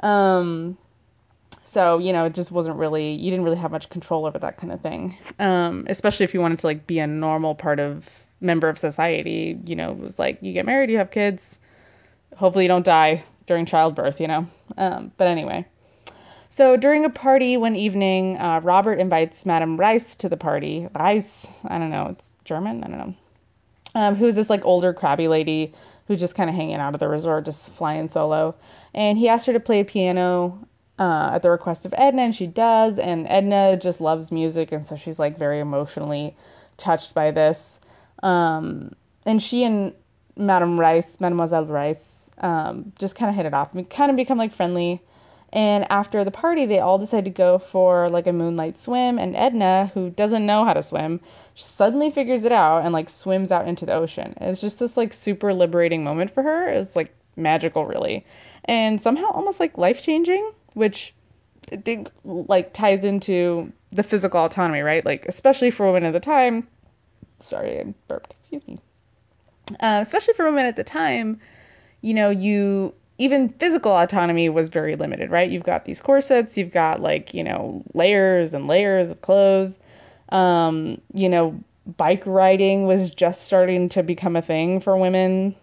Um, 0.00 0.76
so, 1.64 1.98
you 1.98 2.12
know, 2.12 2.26
it 2.26 2.34
just 2.34 2.52
wasn't 2.52 2.76
really, 2.76 3.12
you 3.12 3.30
didn't 3.30 3.44
really 3.44 3.56
have 3.56 3.72
much 3.72 3.88
control 3.88 4.26
over 4.26 4.38
that 4.38 4.58
kind 4.58 4.70
of 4.70 4.80
thing. 4.82 5.16
Um, 5.38 5.86
especially 5.88 6.24
if 6.24 6.34
you 6.34 6.40
wanted 6.40 6.58
to 6.58 6.66
like 6.66 6.86
be 6.86 6.98
a 6.98 7.06
normal 7.06 7.54
part 7.54 7.80
of 7.80 8.08
member 8.40 8.68
of 8.68 8.78
society, 8.78 9.58
you 9.64 9.74
know, 9.74 9.92
it 9.92 9.98
was 9.98 10.18
like 10.18 10.38
you 10.42 10.52
get 10.52 10.66
married, 10.66 10.90
you 10.90 10.98
have 10.98 11.10
kids, 11.10 11.58
hopefully 12.36 12.64
you 12.64 12.68
don't 12.68 12.84
die 12.84 13.24
during 13.46 13.64
childbirth, 13.64 14.20
you 14.20 14.28
know. 14.28 14.46
Um, 14.76 15.10
but 15.16 15.26
anyway. 15.26 15.66
So 16.50 16.76
during 16.76 17.04
a 17.04 17.10
party 17.10 17.56
one 17.56 17.74
evening, 17.74 18.36
uh, 18.36 18.60
Robert 18.62 19.00
invites 19.00 19.46
Madame 19.46 19.78
Reisz 19.78 20.16
to 20.18 20.28
the 20.28 20.36
party. 20.36 20.86
Reisz, 20.94 21.46
I 21.66 21.78
don't 21.78 21.90
know, 21.90 22.08
it's 22.08 22.30
German, 22.44 22.84
I 22.84 22.88
don't 22.88 22.98
know. 22.98 23.14
Um, 23.96 24.14
who's 24.16 24.34
this 24.34 24.50
like 24.50 24.64
older 24.64 24.92
crabby 24.92 25.28
lady 25.28 25.72
who's 26.06 26.20
just 26.20 26.34
kind 26.34 26.50
of 26.50 26.54
hanging 26.54 26.76
out 26.76 26.92
at 26.92 27.00
the 27.00 27.08
resort, 27.08 27.46
just 27.46 27.70
flying 27.70 28.08
solo. 28.08 28.54
And 28.92 29.16
he 29.16 29.28
asked 29.28 29.46
her 29.46 29.52
to 29.54 29.60
play 29.60 29.82
piano 29.82 30.58
uh, 30.98 31.30
at 31.34 31.42
the 31.42 31.50
request 31.50 31.86
of 31.86 31.94
Edna, 31.96 32.22
and 32.22 32.34
she 32.34 32.46
does. 32.46 32.98
And 32.98 33.26
Edna 33.28 33.76
just 33.76 34.00
loves 34.00 34.30
music, 34.30 34.72
and 34.72 34.86
so 34.86 34.96
she's 34.96 35.18
like 35.18 35.38
very 35.38 35.60
emotionally 35.60 36.36
touched 36.76 37.14
by 37.14 37.30
this. 37.30 37.80
Um, 38.22 38.92
and 39.26 39.42
she 39.42 39.64
and 39.64 39.92
Madame 40.36 40.78
Reisz, 40.78 41.20
Mademoiselle 41.20 41.66
Reisz, 41.66 42.30
um, 42.42 42.92
just 42.98 43.16
kind 43.16 43.30
of 43.30 43.36
hit 43.36 43.46
it 43.46 43.54
off, 43.54 43.74
and 43.74 43.88
kind 43.88 44.10
of 44.10 44.16
become 44.16 44.38
like 44.38 44.52
friendly. 44.52 45.02
And 45.52 45.86
after 45.88 46.24
the 46.24 46.32
party, 46.32 46.66
they 46.66 46.80
all 46.80 46.98
decide 46.98 47.24
to 47.24 47.30
go 47.30 47.58
for 47.58 48.10
like 48.10 48.26
a 48.26 48.32
moonlight 48.32 48.76
swim. 48.76 49.20
And 49.20 49.36
Edna, 49.36 49.92
who 49.94 50.10
doesn't 50.10 50.44
know 50.44 50.64
how 50.64 50.72
to 50.72 50.82
swim, 50.82 51.20
suddenly 51.54 52.10
figures 52.10 52.44
it 52.44 52.50
out 52.50 52.84
and 52.84 52.92
like 52.92 53.08
swims 53.08 53.52
out 53.52 53.68
into 53.68 53.86
the 53.86 53.94
ocean. 53.94 54.34
It's 54.40 54.60
just 54.60 54.80
this 54.80 54.96
like 54.96 55.12
super 55.12 55.54
liberating 55.54 56.02
moment 56.02 56.32
for 56.32 56.42
her. 56.42 56.68
It's 56.68 56.96
like 56.96 57.14
magical, 57.36 57.86
really, 57.86 58.26
and 58.64 59.00
somehow 59.00 59.30
almost 59.30 59.60
like 59.60 59.78
life 59.78 60.02
changing 60.02 60.50
which 60.74 61.14
I 61.72 61.76
think 61.76 62.08
like 62.24 62.72
ties 62.72 63.04
into 63.04 63.72
the 63.92 64.02
physical 64.02 64.44
autonomy, 64.44 64.80
right? 64.80 65.04
Like 65.04 65.26
especially 65.26 65.70
for 65.70 65.86
women 65.86 66.04
at 66.04 66.12
the 66.12 66.20
time. 66.20 66.66
Sorry, 67.38 67.80
I 67.80 67.94
burped. 68.08 68.34
Excuse 68.38 68.66
me. 68.66 68.78
Uh, 69.80 69.98
especially 70.02 70.34
for 70.34 70.44
women 70.44 70.66
at 70.66 70.76
the 70.76 70.84
time, 70.84 71.40
you 72.02 72.12
know, 72.12 72.28
you 72.30 72.94
even 73.18 73.48
physical 73.48 73.92
autonomy 73.92 74.48
was 74.48 74.68
very 74.68 74.96
limited, 74.96 75.30
right? 75.30 75.50
You've 75.50 75.62
got 75.62 75.84
these 75.84 76.00
corsets, 76.00 76.56
you've 76.56 76.72
got 76.72 77.00
like, 77.00 77.32
you 77.32 77.44
know, 77.44 77.82
layers 77.94 78.54
and 78.54 78.66
layers 78.66 79.10
of 79.10 79.20
clothes. 79.22 79.78
Um, 80.30 81.00
you 81.12 81.28
know, 81.28 81.58
bike 81.96 82.24
riding 82.26 82.86
was 82.86 83.10
just 83.10 83.42
starting 83.42 83.88
to 83.90 84.02
become 84.02 84.36
a 84.36 84.42
thing 84.42 84.80
for 84.80 84.96
women, 84.96 85.54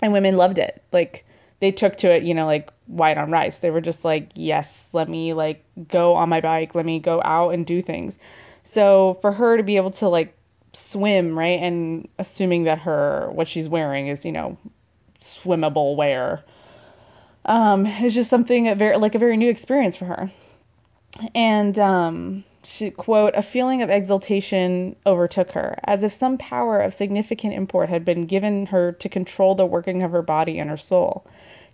and 0.00 0.12
women 0.12 0.36
loved 0.36 0.58
it. 0.58 0.82
Like, 0.92 1.26
they 1.60 1.72
took 1.72 1.96
to 1.98 2.10
it, 2.12 2.22
you 2.22 2.34
know, 2.34 2.46
like 2.46 2.70
white 2.86 3.18
on 3.18 3.30
rice. 3.30 3.58
They 3.58 3.70
were 3.70 3.80
just 3.80 4.04
like, 4.04 4.30
yes, 4.34 4.88
let 4.92 5.08
me 5.08 5.32
like 5.32 5.64
go 5.88 6.14
on 6.14 6.28
my 6.28 6.40
bike, 6.40 6.74
let 6.74 6.86
me 6.86 6.98
go 6.98 7.22
out 7.24 7.50
and 7.50 7.66
do 7.66 7.80
things. 7.80 8.18
So 8.62 9.18
for 9.20 9.32
her 9.32 9.56
to 9.56 9.62
be 9.62 9.76
able 9.76 9.92
to 9.92 10.08
like 10.08 10.34
swim, 10.72 11.38
right, 11.38 11.60
and 11.60 12.08
assuming 12.18 12.64
that 12.64 12.78
her 12.80 13.30
what 13.32 13.48
she's 13.48 13.68
wearing 13.68 14.08
is, 14.08 14.24
you 14.24 14.32
know, 14.32 14.56
swimmable 15.20 15.96
wear, 15.96 16.44
um, 17.46 17.86
is 17.86 18.14
just 18.14 18.30
something 18.30 18.68
a 18.68 18.74
very 18.74 18.96
like 18.98 19.14
a 19.14 19.18
very 19.18 19.36
new 19.36 19.50
experience 19.50 19.96
for 19.96 20.04
her. 20.04 20.30
And 21.34 21.78
um, 21.78 22.44
she 22.62 22.90
quote 22.90 23.32
a 23.34 23.42
feeling 23.42 23.80
of 23.80 23.88
exultation 23.88 24.96
overtook 25.06 25.52
her 25.52 25.78
as 25.84 26.02
if 26.02 26.12
some 26.12 26.36
power 26.36 26.80
of 26.80 26.92
significant 26.92 27.54
import 27.54 27.88
had 27.88 28.04
been 28.04 28.26
given 28.26 28.66
her 28.66 28.92
to 28.92 29.08
control 29.08 29.54
the 29.54 29.64
working 29.64 30.02
of 30.02 30.10
her 30.10 30.20
body 30.20 30.58
and 30.58 30.68
her 30.68 30.76
soul 30.76 31.24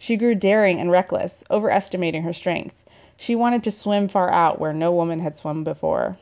she 0.03 0.17
grew 0.17 0.35
daring 0.35 0.81
and 0.81 0.91
reckless 0.91 1.45
overestimating 1.51 2.23
her 2.23 2.33
strength 2.33 2.75
she 3.17 3.37
wanted 3.37 3.63
to 3.63 3.71
swim 3.71 4.09
far 4.09 4.31
out 4.31 4.61
where 4.61 4.73
no 4.73 4.93
woman 4.93 5.21
had 5.21 5.37
swum 5.37 5.63
before 5.65 6.17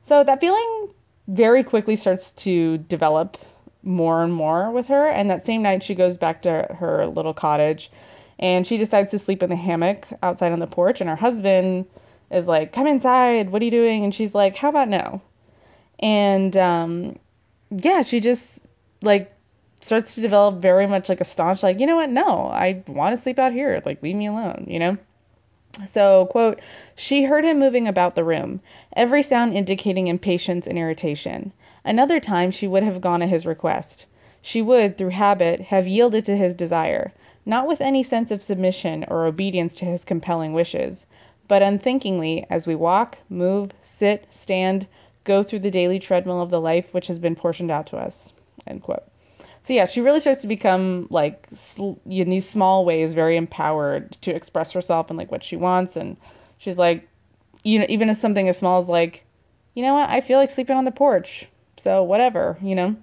so 0.00 0.24
that 0.24 0.40
feeling 0.40 0.88
very 1.28 1.62
quickly 1.62 1.96
starts 1.96 2.32
to 2.32 2.78
develop 2.78 3.36
more 3.82 4.22
and 4.22 4.32
more 4.32 4.70
with 4.70 4.86
her 4.86 5.08
and 5.08 5.30
that 5.30 5.42
same 5.42 5.62
night 5.62 5.82
she 5.82 5.94
goes 5.94 6.16
back 6.16 6.42
to 6.42 6.66
her 6.78 7.06
little 7.06 7.34
cottage 7.34 7.90
and 8.38 8.66
she 8.66 8.76
decides 8.76 9.10
to 9.10 9.18
sleep 9.18 9.42
in 9.42 9.50
the 9.50 9.56
hammock 9.56 10.08
outside 10.22 10.52
on 10.52 10.58
the 10.58 10.66
porch 10.66 11.00
and 11.00 11.10
her 11.10 11.16
husband 11.16 11.86
is 12.32 12.46
like, 12.46 12.72
come 12.72 12.86
inside. 12.86 13.50
What 13.50 13.62
are 13.62 13.64
you 13.64 13.70
doing? 13.70 14.04
And 14.04 14.14
she's 14.14 14.34
like, 14.34 14.56
how 14.56 14.70
about 14.70 14.88
no? 14.88 15.20
And 16.00 16.56
um, 16.56 17.18
yeah, 17.70 18.02
she 18.02 18.18
just 18.18 18.58
like 19.02 19.31
starts 19.82 20.14
to 20.14 20.20
develop 20.20 20.56
very 20.56 20.86
much 20.86 21.08
like 21.08 21.20
a 21.20 21.24
staunch, 21.24 21.62
like, 21.62 21.80
you 21.80 21.86
know 21.86 21.96
what? 21.96 22.10
No, 22.10 22.46
I 22.46 22.82
want 22.86 23.16
to 23.16 23.20
sleep 23.20 23.38
out 23.38 23.52
here. 23.52 23.82
Like, 23.84 24.02
leave 24.02 24.16
me 24.16 24.26
alone, 24.26 24.64
you 24.68 24.78
know? 24.78 24.96
So, 25.86 26.26
quote, 26.26 26.60
she 26.94 27.24
heard 27.24 27.44
him 27.44 27.58
moving 27.58 27.88
about 27.88 28.14
the 28.14 28.24
room, 28.24 28.60
every 28.94 29.22
sound 29.22 29.54
indicating 29.54 30.06
impatience 30.06 30.66
and 30.66 30.78
irritation. 30.78 31.52
Another 31.84 32.20
time 32.20 32.50
she 32.50 32.68
would 32.68 32.82
have 32.82 33.00
gone 33.00 33.22
at 33.22 33.28
his 33.28 33.46
request. 33.46 34.06
She 34.40 34.62
would, 34.62 34.96
through 34.96 35.10
habit, 35.10 35.60
have 35.60 35.88
yielded 35.88 36.24
to 36.26 36.36
his 36.36 36.54
desire, 36.54 37.12
not 37.46 37.66
with 37.66 37.80
any 37.80 38.02
sense 38.02 38.30
of 38.30 38.42
submission 38.42 39.04
or 39.08 39.26
obedience 39.26 39.74
to 39.76 39.84
his 39.84 40.04
compelling 40.04 40.52
wishes, 40.52 41.06
but 41.48 41.62
unthinkingly 41.62 42.46
as 42.50 42.66
we 42.66 42.74
walk, 42.74 43.18
move, 43.28 43.72
sit, 43.80 44.26
stand, 44.30 44.86
go 45.24 45.42
through 45.42 45.60
the 45.60 45.70
daily 45.70 45.98
treadmill 45.98 46.40
of 46.40 46.50
the 46.50 46.60
life 46.60 46.92
which 46.92 47.06
has 47.08 47.18
been 47.18 47.34
portioned 47.34 47.70
out 47.70 47.86
to 47.86 47.96
us. 47.96 48.32
End 48.66 48.82
quote. 48.82 49.04
So 49.62 49.72
yeah, 49.72 49.86
she 49.86 50.00
really 50.00 50.18
starts 50.18 50.40
to 50.42 50.48
become 50.48 51.06
like 51.08 51.46
in 51.78 52.28
these 52.28 52.48
small 52.48 52.84
ways 52.84 53.14
very 53.14 53.36
empowered 53.36 54.12
to 54.22 54.34
express 54.34 54.72
herself 54.72 55.08
and 55.08 55.16
like 55.16 55.30
what 55.30 55.44
she 55.44 55.56
wants, 55.56 55.96
and 55.96 56.16
she's 56.58 56.78
like, 56.78 57.08
you 57.62 57.78
know, 57.78 57.86
even 57.88 58.10
as 58.10 58.20
something 58.20 58.48
as 58.48 58.58
small 58.58 58.78
as 58.78 58.88
like, 58.88 59.24
you 59.74 59.84
know 59.84 59.94
what, 59.94 60.10
I 60.10 60.20
feel 60.20 60.38
like 60.38 60.50
sleeping 60.50 60.76
on 60.76 60.84
the 60.84 60.90
porch, 60.90 61.46
so 61.76 62.02
whatever, 62.02 62.58
you 62.60 62.74
know. 62.74 62.96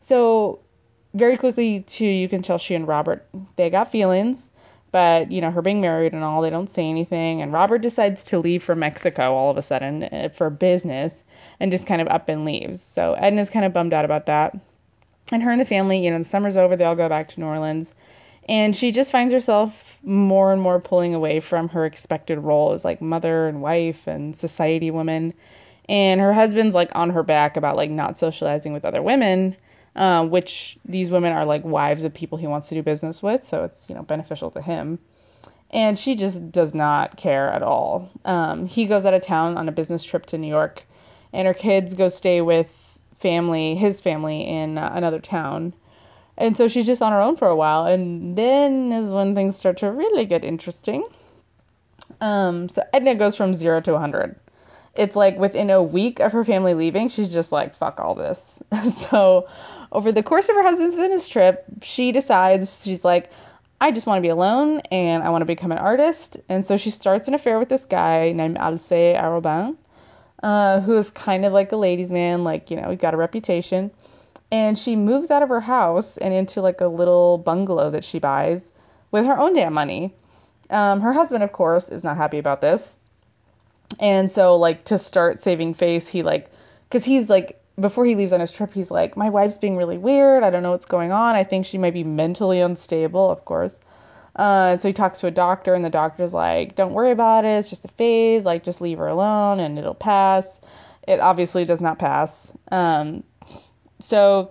So 0.00 0.60
very 1.14 1.38
quickly 1.38 1.80
too, 1.80 2.04
you 2.04 2.28
can 2.28 2.42
tell 2.42 2.58
she 2.58 2.74
and 2.74 2.86
Robert 2.86 3.26
they 3.56 3.70
got 3.70 3.90
feelings. 3.90 4.50
But 4.92 5.30
you 5.30 5.40
know 5.40 5.52
her 5.52 5.62
being 5.62 5.80
married 5.80 6.12
and 6.12 6.24
all 6.24 6.42
they 6.42 6.50
don't 6.50 6.68
say 6.68 6.84
anything. 6.90 7.40
And 7.40 7.52
robert 7.52 7.78
decides 7.78 8.24
to 8.24 8.40
leave 8.40 8.62
for 8.62 8.74
mexico 8.74 9.34
all 9.34 9.48
of 9.48 9.56
a 9.56 9.62
sudden 9.62 10.02
uh, 10.02 10.30
for 10.34 10.50
business 10.50 11.22
and 11.60 11.70
just 11.70 11.86
kind 11.86 12.02
of 12.02 12.08
up 12.08 12.28
and 12.28 12.44
leaves. 12.44 12.82
So 12.82 13.14
edna's 13.14 13.50
kind 13.50 13.64
of 13.64 13.72
bummed 13.72 13.94
out 13.94 14.04
about 14.04 14.26
that 14.26 14.58
and 15.32 15.42
her 15.42 15.50
and 15.50 15.60
the 15.60 15.64
family 15.64 16.04
you 16.04 16.10
know 16.10 16.18
the 16.18 16.24
summer's 16.24 16.56
over 16.56 16.76
they 16.76 16.84
all 16.84 16.96
go 16.96 17.08
back 17.08 17.28
to 17.28 17.40
new 17.40 17.46
orleans 17.46 17.94
and 18.48 18.76
she 18.76 18.90
just 18.90 19.12
finds 19.12 19.32
herself 19.32 19.98
more 20.02 20.52
and 20.52 20.62
more 20.62 20.80
pulling 20.80 21.14
away 21.14 21.40
from 21.40 21.68
her 21.68 21.84
expected 21.84 22.38
role 22.38 22.72
as 22.72 22.84
like 22.84 23.00
mother 23.00 23.46
and 23.48 23.62
wife 23.62 24.06
and 24.06 24.34
society 24.34 24.90
woman 24.90 25.32
and 25.88 26.20
her 26.20 26.32
husband's 26.32 26.74
like 26.74 26.90
on 26.94 27.10
her 27.10 27.22
back 27.22 27.56
about 27.56 27.76
like 27.76 27.90
not 27.90 28.18
socializing 28.18 28.72
with 28.72 28.84
other 28.84 29.02
women 29.02 29.56
uh, 29.96 30.24
which 30.24 30.78
these 30.84 31.10
women 31.10 31.32
are 31.32 31.44
like 31.44 31.64
wives 31.64 32.04
of 32.04 32.14
people 32.14 32.38
he 32.38 32.46
wants 32.46 32.68
to 32.68 32.74
do 32.74 32.82
business 32.82 33.22
with, 33.22 33.44
so 33.44 33.64
it's 33.64 33.88
you 33.88 33.94
know 33.94 34.02
beneficial 34.02 34.50
to 34.50 34.60
him. 34.60 34.98
And 35.72 35.98
she 35.98 36.16
just 36.16 36.50
does 36.50 36.74
not 36.74 37.16
care 37.16 37.48
at 37.48 37.62
all. 37.62 38.10
Um, 38.24 38.66
he 38.66 38.86
goes 38.86 39.04
out 39.04 39.14
of 39.14 39.22
town 39.22 39.56
on 39.56 39.68
a 39.68 39.72
business 39.72 40.02
trip 40.02 40.26
to 40.26 40.38
New 40.38 40.48
York, 40.48 40.84
and 41.32 41.46
her 41.46 41.54
kids 41.54 41.94
go 41.94 42.08
stay 42.08 42.40
with 42.40 42.68
family, 43.20 43.74
his 43.74 44.00
family 44.00 44.46
in 44.46 44.78
uh, 44.78 44.90
another 44.94 45.20
town. 45.20 45.72
And 46.36 46.56
so 46.56 46.68
she's 46.68 46.86
just 46.86 47.02
on 47.02 47.12
her 47.12 47.20
own 47.20 47.36
for 47.36 47.48
a 47.48 47.56
while, 47.56 47.84
and 47.84 48.36
then 48.36 48.92
is 48.92 49.10
when 49.10 49.34
things 49.34 49.56
start 49.56 49.78
to 49.78 49.90
really 49.90 50.24
get 50.24 50.44
interesting. 50.44 51.06
Um, 52.20 52.68
so 52.68 52.82
Edna 52.92 53.14
goes 53.14 53.36
from 53.36 53.52
zero 53.54 53.80
to 53.82 53.92
100 53.92 54.36
it's 54.94 55.16
like 55.16 55.38
within 55.38 55.70
a 55.70 55.82
week 55.82 56.20
of 56.20 56.32
her 56.32 56.44
family 56.44 56.74
leaving, 56.74 57.08
she's 57.08 57.28
just 57.28 57.52
like, 57.52 57.74
fuck 57.74 58.00
all 58.00 58.14
this. 58.14 58.62
so 58.92 59.48
over 59.92 60.12
the 60.12 60.22
course 60.22 60.48
of 60.48 60.56
her 60.56 60.62
husband's 60.62 60.96
business 60.96 61.28
trip, 61.28 61.64
she 61.82 62.12
decides 62.12 62.82
she's 62.84 63.04
like, 63.04 63.30
I 63.80 63.92
just 63.92 64.06
want 64.06 64.18
to 64.18 64.22
be 64.22 64.28
alone 64.28 64.80
and 64.90 65.22
I 65.22 65.30
want 65.30 65.42
to 65.42 65.46
become 65.46 65.72
an 65.72 65.78
artist. 65.78 66.36
And 66.48 66.66
so 66.66 66.76
she 66.76 66.90
starts 66.90 67.28
an 67.28 67.34
affair 67.34 67.58
with 67.58 67.68
this 67.68 67.86
guy 67.86 68.32
named 68.32 68.58
Alcée 68.58 69.18
Arobin, 69.18 69.76
uh, 70.42 70.80
who 70.80 70.96
is 70.96 71.10
kind 71.10 71.44
of 71.44 71.52
like 71.52 71.72
a 71.72 71.76
ladies' 71.76 72.10
man, 72.10 72.44
like, 72.44 72.70
you 72.70 72.80
know, 72.80 72.90
he 72.90 72.96
got 72.96 73.14
a 73.14 73.16
reputation. 73.16 73.90
And 74.52 74.78
she 74.78 74.96
moves 74.96 75.30
out 75.30 75.42
of 75.42 75.48
her 75.48 75.60
house 75.60 76.16
and 76.16 76.34
into 76.34 76.60
like 76.60 76.80
a 76.80 76.88
little 76.88 77.38
bungalow 77.38 77.90
that 77.90 78.04
she 78.04 78.18
buys 78.18 78.72
with 79.10 79.24
her 79.24 79.38
own 79.38 79.54
damn 79.54 79.72
money. 79.72 80.14
Um, 80.70 81.00
her 81.00 81.12
husband, 81.12 81.42
of 81.42 81.52
course, 81.52 81.88
is 81.88 82.04
not 82.04 82.16
happy 82.16 82.38
about 82.38 82.60
this. 82.60 82.98
And 83.98 84.30
so, 84.30 84.56
like, 84.56 84.84
to 84.86 84.98
start 84.98 85.42
saving 85.42 85.74
face, 85.74 86.06
he, 86.06 86.22
like, 86.22 86.50
because 86.88 87.04
he's 87.04 87.28
like, 87.28 87.60
before 87.78 88.04
he 88.04 88.14
leaves 88.14 88.32
on 88.32 88.40
his 88.40 88.52
trip, 88.52 88.72
he's 88.72 88.90
like, 88.90 89.16
My 89.16 89.28
wife's 89.30 89.58
being 89.58 89.76
really 89.76 89.98
weird. 89.98 90.44
I 90.44 90.50
don't 90.50 90.62
know 90.62 90.70
what's 90.70 90.86
going 90.86 91.12
on. 91.12 91.34
I 91.34 91.44
think 91.44 91.66
she 91.66 91.78
might 91.78 91.94
be 91.94 92.04
mentally 92.04 92.60
unstable, 92.60 93.30
of 93.30 93.44
course. 93.44 93.80
Uh, 94.40 94.78
so 94.78 94.88
he 94.88 94.94
talks 94.94 95.20
to 95.20 95.26
a 95.26 95.30
doctor, 95.30 95.74
and 95.74 95.84
the 95.84 95.90
doctor's 95.90 96.32
like, 96.32 96.74
Don't 96.74 96.94
worry 96.94 97.10
about 97.10 97.44
it. 97.44 97.58
It's 97.58 97.68
just 97.68 97.84
a 97.84 97.88
phase. 97.88 98.46
Like, 98.46 98.64
just 98.64 98.80
leave 98.80 98.96
her 98.96 99.06
alone 99.06 99.60
and 99.60 99.78
it'll 99.78 99.94
pass. 99.94 100.62
It 101.06 101.20
obviously 101.20 101.66
does 101.66 101.82
not 101.82 101.98
pass. 101.98 102.56
Um, 102.72 103.22
so 103.98 104.50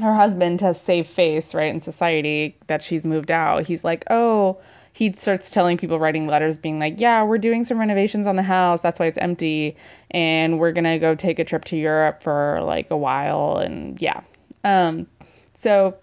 her 0.00 0.14
husband 0.14 0.60
has 0.60 0.80
saved 0.80 1.08
face, 1.08 1.52
right, 1.52 1.68
in 1.68 1.80
society 1.80 2.56
that 2.68 2.80
she's 2.80 3.04
moved 3.04 3.32
out. 3.32 3.66
He's 3.66 3.82
like, 3.82 4.04
Oh, 4.08 4.58
he 4.92 5.12
starts 5.12 5.50
telling 5.50 5.76
people 5.76 5.98
writing 5.98 6.26
letters 6.26 6.56
being 6.56 6.78
like 6.78 6.98
yeah 6.98 7.22
we're 7.22 7.36
doing 7.36 7.64
some 7.64 7.78
renovations 7.78 8.26
on 8.26 8.34
the 8.34 8.42
house 8.42 8.80
that's 8.80 8.98
why 8.98 9.04
it's 9.04 9.18
empty 9.18 9.76
and 10.12 10.58
we're 10.58 10.72
gonna 10.72 10.98
go 10.98 11.14
take 11.14 11.38
a 11.38 11.44
trip 11.44 11.66
to 11.66 11.76
europe 11.76 12.22
for 12.22 12.60
like 12.62 12.90
a 12.90 12.96
while 12.96 13.58
and 13.58 14.00
yeah 14.00 14.22
um 14.64 15.06
so 15.52 15.94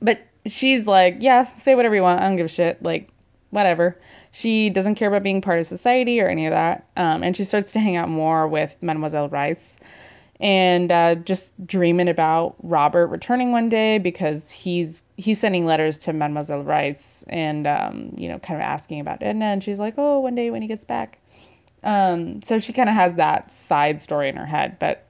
but 0.00 0.20
she's 0.48 0.86
like 0.86 1.16
yeah 1.20 1.44
say 1.44 1.74
whatever 1.74 1.94
you 1.94 2.02
want. 2.02 2.20
I 2.20 2.24
don't 2.28 2.36
give 2.36 2.46
a 2.46 2.48
shit. 2.48 2.82
Like 2.82 3.10
whatever. 3.50 3.98
She 4.30 4.70
doesn't 4.70 4.96
care 4.96 5.08
about 5.08 5.22
being 5.22 5.40
part 5.40 5.58
of 5.58 5.66
society 5.66 6.20
or 6.20 6.28
any 6.28 6.46
of 6.46 6.52
that 6.52 6.86
um, 6.96 7.22
and 7.22 7.36
she 7.36 7.44
starts 7.44 7.72
to 7.72 7.80
hang 7.80 7.96
out 7.96 8.08
more 8.08 8.46
with 8.46 8.76
mademoiselle 8.82 9.28
Reisz 9.28 9.74
and 10.40 10.92
uh, 10.92 11.16
just 11.16 11.54
dreaming 11.66 12.08
about 12.08 12.54
Robert 12.62 13.08
returning 13.08 13.50
one 13.50 13.68
day 13.68 13.98
because 13.98 14.50
he's 14.50 15.02
he's 15.16 15.40
sending 15.40 15.66
letters 15.66 15.98
to 16.00 16.12
Mademoiselle 16.12 16.62
Reisz 16.62 17.24
and 17.28 17.66
um, 17.66 18.14
you 18.16 18.28
know 18.28 18.38
kind 18.38 18.60
of 18.60 18.64
asking 18.64 19.00
about 19.00 19.22
Edna 19.22 19.46
and 19.46 19.64
she's 19.64 19.78
like 19.78 19.94
oh 19.98 20.20
one 20.20 20.34
day 20.34 20.50
when 20.50 20.62
he 20.62 20.68
gets 20.68 20.84
back. 20.84 21.18
Um, 21.82 22.42
so 22.42 22.58
she 22.58 22.72
kind 22.72 22.88
of 22.88 22.94
has 22.96 23.14
that 23.14 23.50
side 23.52 24.00
story 24.00 24.28
in 24.28 24.36
her 24.36 24.46
head 24.46 24.78
but 24.78 25.06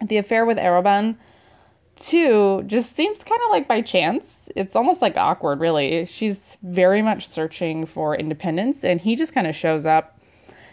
the 0.00 0.16
affair 0.16 0.46
with 0.46 0.56
Arobin 0.56 1.16
too 2.06 2.62
just 2.66 2.96
seems 2.96 3.22
kind 3.22 3.40
of 3.44 3.50
like 3.50 3.68
by 3.68 3.80
chance 3.80 4.48
it's 4.56 4.74
almost 4.74 5.02
like 5.02 5.16
awkward 5.16 5.60
really 5.60 6.04
she's 6.06 6.56
very 6.62 7.02
much 7.02 7.28
searching 7.28 7.86
for 7.86 8.16
independence 8.16 8.84
and 8.84 9.00
he 9.00 9.16
just 9.16 9.34
kind 9.34 9.46
of 9.46 9.54
shows 9.54 9.86
up 9.86 10.20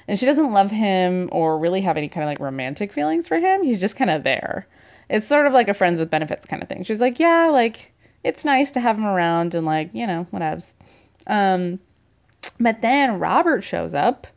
and 0.08 0.18
she 0.18 0.26
doesn't 0.26 0.52
love 0.52 0.72
him 0.72 1.30
or 1.32 1.60
really 1.60 1.82
have 1.82 1.98
any 1.98 2.08
kind 2.08 2.24
of 2.24 2.30
like 2.30 2.40
romantic 2.40 2.94
feelings 2.94 3.28
for 3.28 3.38
him. 3.38 3.64
He's 3.64 3.80
just 3.80 3.98
kind 3.98 4.10
of 4.10 4.24
there. 4.24 4.68
It's 5.10 5.28
sort 5.28 5.48
of 5.48 5.54
like 5.54 5.68
a 5.68 5.74
friends 5.74 6.00
with 6.00 6.10
benefits 6.10 6.46
kind 6.46 6.62
of 6.62 6.70
thing. 6.70 6.84
She's 6.84 7.02
like, 7.02 7.20
yeah, 7.20 7.50
like 7.52 7.94
it's 8.24 8.46
nice 8.46 8.72
to 8.72 8.80
have 8.80 8.98
him 8.98 9.06
around 9.06 9.54
and 9.54 9.66
like, 9.66 9.90
you 9.94 10.08
know, 10.08 10.26
whatevs. 10.34 10.74
Um, 11.28 11.80
but 12.60 12.82
then 12.82 13.20
Robert 13.20 13.64
shows 13.64 13.94
up 13.94 14.28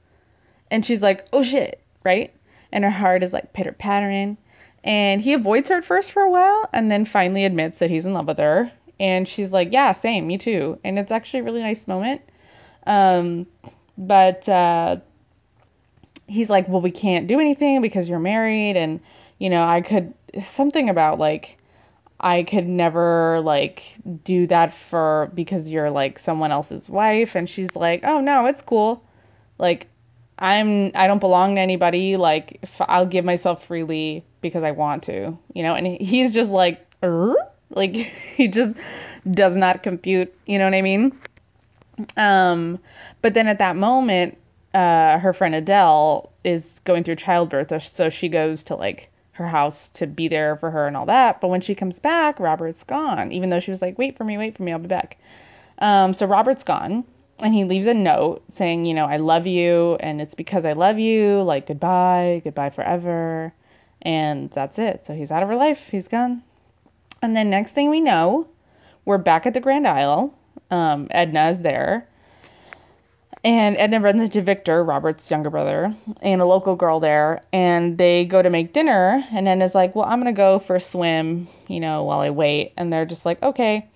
and 0.71 0.85
she's 0.85 1.03
like, 1.03 1.27
oh 1.33 1.43
shit, 1.43 1.83
right? 2.05 2.35
And 2.73 2.85
her 2.85 2.91
heart 2.91 3.23
is 3.23 3.33
like 3.33 3.53
pitter 3.53 3.73
pattering. 3.73 4.37
And 4.83 5.21
he 5.21 5.35
avoids 5.35 5.69
her 5.69 5.77
at 5.77 5.85
first 5.85 6.13
for 6.13 6.23
a 6.23 6.31
while 6.31 6.69
and 6.73 6.91
then 6.91 7.05
finally 7.05 7.45
admits 7.45 7.79
that 7.79 7.91
he's 7.91 8.07
in 8.07 8.15
love 8.15 8.27
with 8.27 8.39
her. 8.39 8.73
And 8.99 9.29
she's 9.29 9.53
like, 9.53 9.73
yeah, 9.73 9.93
same, 9.93 10.27
me 10.27 10.39
too. 10.39 10.79
And 10.85 10.99
it's 10.99 11.13
actually 11.13 11.41
a 11.41 11.45
really 11.45 11.63
nice 11.63 11.87
moment. 11.87 12.23
Um, 12.87 13.47
but 13.99 14.49
uh, 14.49 14.97
he's 16.27 16.49
like, 16.49 16.69
well, 16.69 16.81
we 16.81 16.91
can't 16.91 17.27
do 17.27 17.41
anything 17.41 17.83
because 17.83 18.09
you're 18.09 18.19
married. 18.19 18.77
And, 18.77 19.01
you 19.39 19.51
know, 19.51 19.63
I 19.63 19.83
could, 19.83 20.15
something 20.43 20.89
about 20.89 21.19
like, 21.19 21.59
I 22.21 22.43
could 22.43 22.67
never 22.67 23.41
like 23.41 23.97
do 24.25 24.47
that 24.47 24.73
for 24.73 25.31
because 25.35 25.71
you're 25.71 25.91
like 25.91 26.19
someone 26.19 26.53
else's 26.53 26.89
wife. 26.89 27.35
And 27.35 27.49
she's 27.49 27.75
like, 27.77 28.05
oh 28.05 28.21
no, 28.21 28.47
it's 28.47 28.63
cool. 28.63 29.03
Like, 29.59 29.89
I'm 30.41 30.91
I 30.95 31.07
don't 31.07 31.19
belong 31.19 31.57
to 31.57 31.61
anybody. 31.61 32.17
Like 32.17 32.65
I'll 32.81 33.07
give 33.07 33.25
myself 33.25 33.65
freely 33.65 34.25
because 34.41 34.63
I 34.63 34.71
want 34.71 35.03
to, 35.05 35.37
you 35.53 35.63
know. 35.63 35.75
And 35.75 35.87
he's 35.87 36.33
just 36.33 36.51
like, 36.51 36.85
like 37.03 37.95
he 37.95 38.49
just 38.49 38.77
does 39.31 39.57
not 39.57 39.83
compute. 39.83 40.35
You 40.47 40.59
know 40.59 40.65
what 40.65 40.75
I 40.75 40.83
mean? 40.83 41.19
Um, 42.17 42.79
but 43.21 43.35
then 43.35 43.47
at 43.47 43.59
that 43.59 43.77
moment, 43.77 44.39
uh, 44.73 45.19
her 45.19 45.35
friend 45.35 45.55
Adele 45.55 46.33
is 46.45 46.81
going 46.85 47.05
through 47.05 47.17
childbirth, 47.17 47.83
so 47.83 48.09
she 48.09 48.29
goes 48.29 48.63
to 48.65 48.77
like 48.77 49.11
her 49.33 49.47
house 49.47 49.89
to 49.91 50.07
be 50.07 50.29
there 50.29 50.57
for 50.57 50.71
her 50.71 50.87
and 50.87 50.97
all 50.97 51.07
that. 51.07 51.41
But 51.41 51.49
when 51.49 51.61
she 51.61 51.75
comes 51.75 51.99
back, 51.99 52.41
Robert's 52.41 52.83
gone. 52.85 53.31
Even 53.33 53.51
though 53.51 53.61
she 53.61 53.71
was 53.71 53.83
like, 53.83 53.99
"Wait 53.99 54.17
for 54.17 54.25
me, 54.25 54.39
wait 54.39 54.57
for 54.57 54.63
me, 54.63 54.73
I'll 54.73 54.79
be 54.79 54.89
back." 54.89 55.19
Um, 55.81 56.15
so 56.15 56.25
Robert's 56.25 56.63
gone 56.63 57.05
and 57.43 57.55
he 57.55 57.65
leaves 57.65 57.87
a 57.87 57.95
note 57.95 58.43
saying, 58.49 58.85
you 58.85 58.95
know, 58.95 59.07
I 59.07 59.17
love 59.17 59.47
you 59.47 59.97
and 60.01 60.21
it's 60.21 60.35
because 60.35 60.65
I 60.65 60.73
love 60.73 60.99
you, 60.99 61.43
like 61.43 61.67
goodbye, 61.67 62.43
goodbye 62.45 62.71
forever. 62.71 63.53
And 64.03 64.51
that's 64.51 64.79
it. 64.79 65.05
So 65.05 65.15
he's 65.15 65.31
out 65.31 65.43
of 65.43 65.49
her 65.49 65.57
life. 65.57 65.89
He's 65.91 66.09
gone. 66.09 66.43
And 67.23 67.37
then 67.37 67.51
next 67.51 67.73
thing 67.73 67.91
we 67.91 68.01
know, 68.01 68.49
we're 69.05 69.19
back 69.19 69.47
at 69.47 69.55
the 69.55 69.61
Grand 69.61 69.87
Isle. 69.87 70.35
Um, 70.71 71.09
Edna 71.11 71.49
is 71.49 71.63
there. 71.63 72.07
And 73.43 73.77
Edna 73.79 74.01
runs 74.01 74.21
into 74.21 74.43
Victor, 74.43 74.85
Robert's 74.85 75.31
younger 75.31 75.49
brother, 75.49 75.95
and 76.21 76.43
a 76.43 76.45
local 76.45 76.77
girl 76.77 77.01
there. 77.01 77.41
And 77.53 77.97
they 77.97 78.27
go 78.27 78.43
to 78.43 78.51
make 78.51 78.75
dinner. 78.75 79.25
And 79.33 79.49
Edna's 79.49 79.75
like, 79.75 79.95
Well, 79.95 80.05
I'm 80.05 80.21
going 80.21 80.35
to 80.35 80.37
go 80.37 80.59
for 80.59 80.77
a 80.77 80.81
swim, 80.81 81.49
you 81.67 81.81
know, 81.81 82.05
while 82.05 82.21
I 82.21 82.31
wait. 82.31 82.75
And 82.77 82.93
they're 82.93 83.07
just 83.07 83.25
like, 83.25 83.43
Okay. 83.43 83.89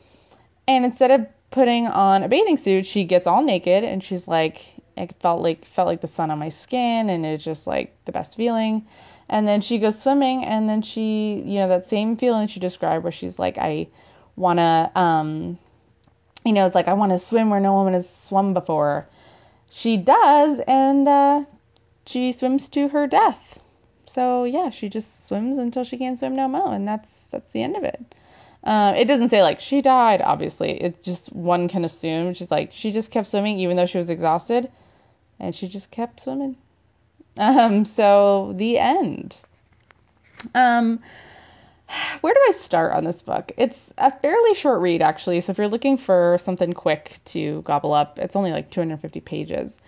And 0.67 0.85
instead 0.85 1.11
of 1.11 1.27
putting 1.55 1.87
on 1.87 2.25
a 2.25 2.29
bathing 2.29 2.57
suit, 2.57 2.85
she 2.85 3.05
gets 3.05 3.29
all 3.29 3.41
naked 3.41 3.85
and 3.85 4.03
she's 4.03 4.27
like, 4.27 4.75
it 4.97 5.15
felt 5.21 5.41
like 5.41 5.65
felt 5.65 5.87
like 5.87 6.01
the 6.01 6.09
sun 6.09 6.33
on 6.33 6.39
my 6.41 6.49
skin 6.49 7.09
and 7.09 7.25
it's 7.25 7.45
just 7.45 7.69
like 7.69 7.95
the 8.07 8.13
best 8.13 8.37
feeling. 8.37 8.85
And 9.29 9.47
then 9.47 9.61
she 9.61 9.79
goes 9.79 10.03
swimming 10.03 10.45
and 10.45 10.69
then 10.69 10.83
she, 10.83 11.41
you 11.47 11.61
know, 11.61 11.69
that 11.69 11.87
same 11.87 12.17
feeling 12.17 12.49
she 12.49 12.59
described 12.59 13.05
where 13.05 13.13
she's 13.13 13.39
like, 13.39 13.57
I 13.57 13.87
wanna 14.35 14.91
um 14.97 15.57
you 16.45 16.53
know, 16.53 16.67
it's 16.67 16.75
like 16.75 16.89
I 16.89 16.95
wanna 16.95 17.21
swim 17.21 17.51
where 17.51 17.61
no 17.61 17.73
one 17.75 17.93
has 17.93 18.11
swum 18.13 18.53
before. 18.53 19.07
She 19.71 19.97
does 19.97 20.59
and 20.67 21.07
uh 21.07 21.45
she 22.05 22.33
swims 22.33 22.69
to 22.71 22.89
her 22.89 23.07
death. 23.07 23.61
So 24.07 24.43
yeah, 24.43 24.71
she 24.71 24.89
just 24.89 25.27
swims 25.27 25.59
until 25.59 25.85
she 25.85 25.99
can't 25.99 26.19
swim 26.19 26.35
no 26.35 26.49
more, 26.49 26.75
and 26.75 26.87
that's 26.87 27.27
that's 27.27 27.53
the 27.53 27.63
end 27.63 27.77
of 27.77 27.85
it. 27.85 28.01
Uh, 28.65 28.95
it 28.97 29.05
doesn't 29.05 29.29
say 29.29 29.43
like 29.43 29.61
she 29.61 29.83
died, 29.83 30.23
obviously. 30.23 30.83
It 30.83 31.03
just 31.03 31.33
one 31.33 31.69
can 31.69 31.85
assume 31.85 32.33
she's 32.33 32.51
like 32.51 32.73
she 32.73 32.93
just 32.93 33.11
kept 33.11 33.29
swimming 33.29 33.59
even 33.59 33.77
though 33.77 33.87
she 33.87 33.99
was 33.99 34.11
exhausted, 34.11 34.71
and 35.39 35.55
she 35.55 35.69
just 35.69 35.91
kept 35.91 36.21
swimming. 36.21 36.57
Um, 37.37 37.85
so 37.85 38.55
the 38.57 38.79
end. 38.79 39.37
Um, 40.55 41.01
where 42.23 42.33
do 42.33 42.41
I 42.49 42.53
start 42.53 42.93
on 42.95 43.05
this 43.05 43.23
book? 43.23 43.53
It's 43.57 43.93
a 43.99 44.11
fairly 44.11 44.55
short 44.55 44.81
read, 44.81 45.03
actually. 45.03 45.41
So 45.41 45.53
if 45.53 45.59
you're 45.59 45.69
looking 45.69 45.97
for 45.97 46.39
something 46.41 46.73
quick 46.73 47.19
to 47.27 47.63
gobble 47.63 47.93
up, 47.93 48.19
it's 48.19 48.37
only 48.37 48.53
like 48.53 48.71
250 48.71 49.21
pages. 49.21 49.79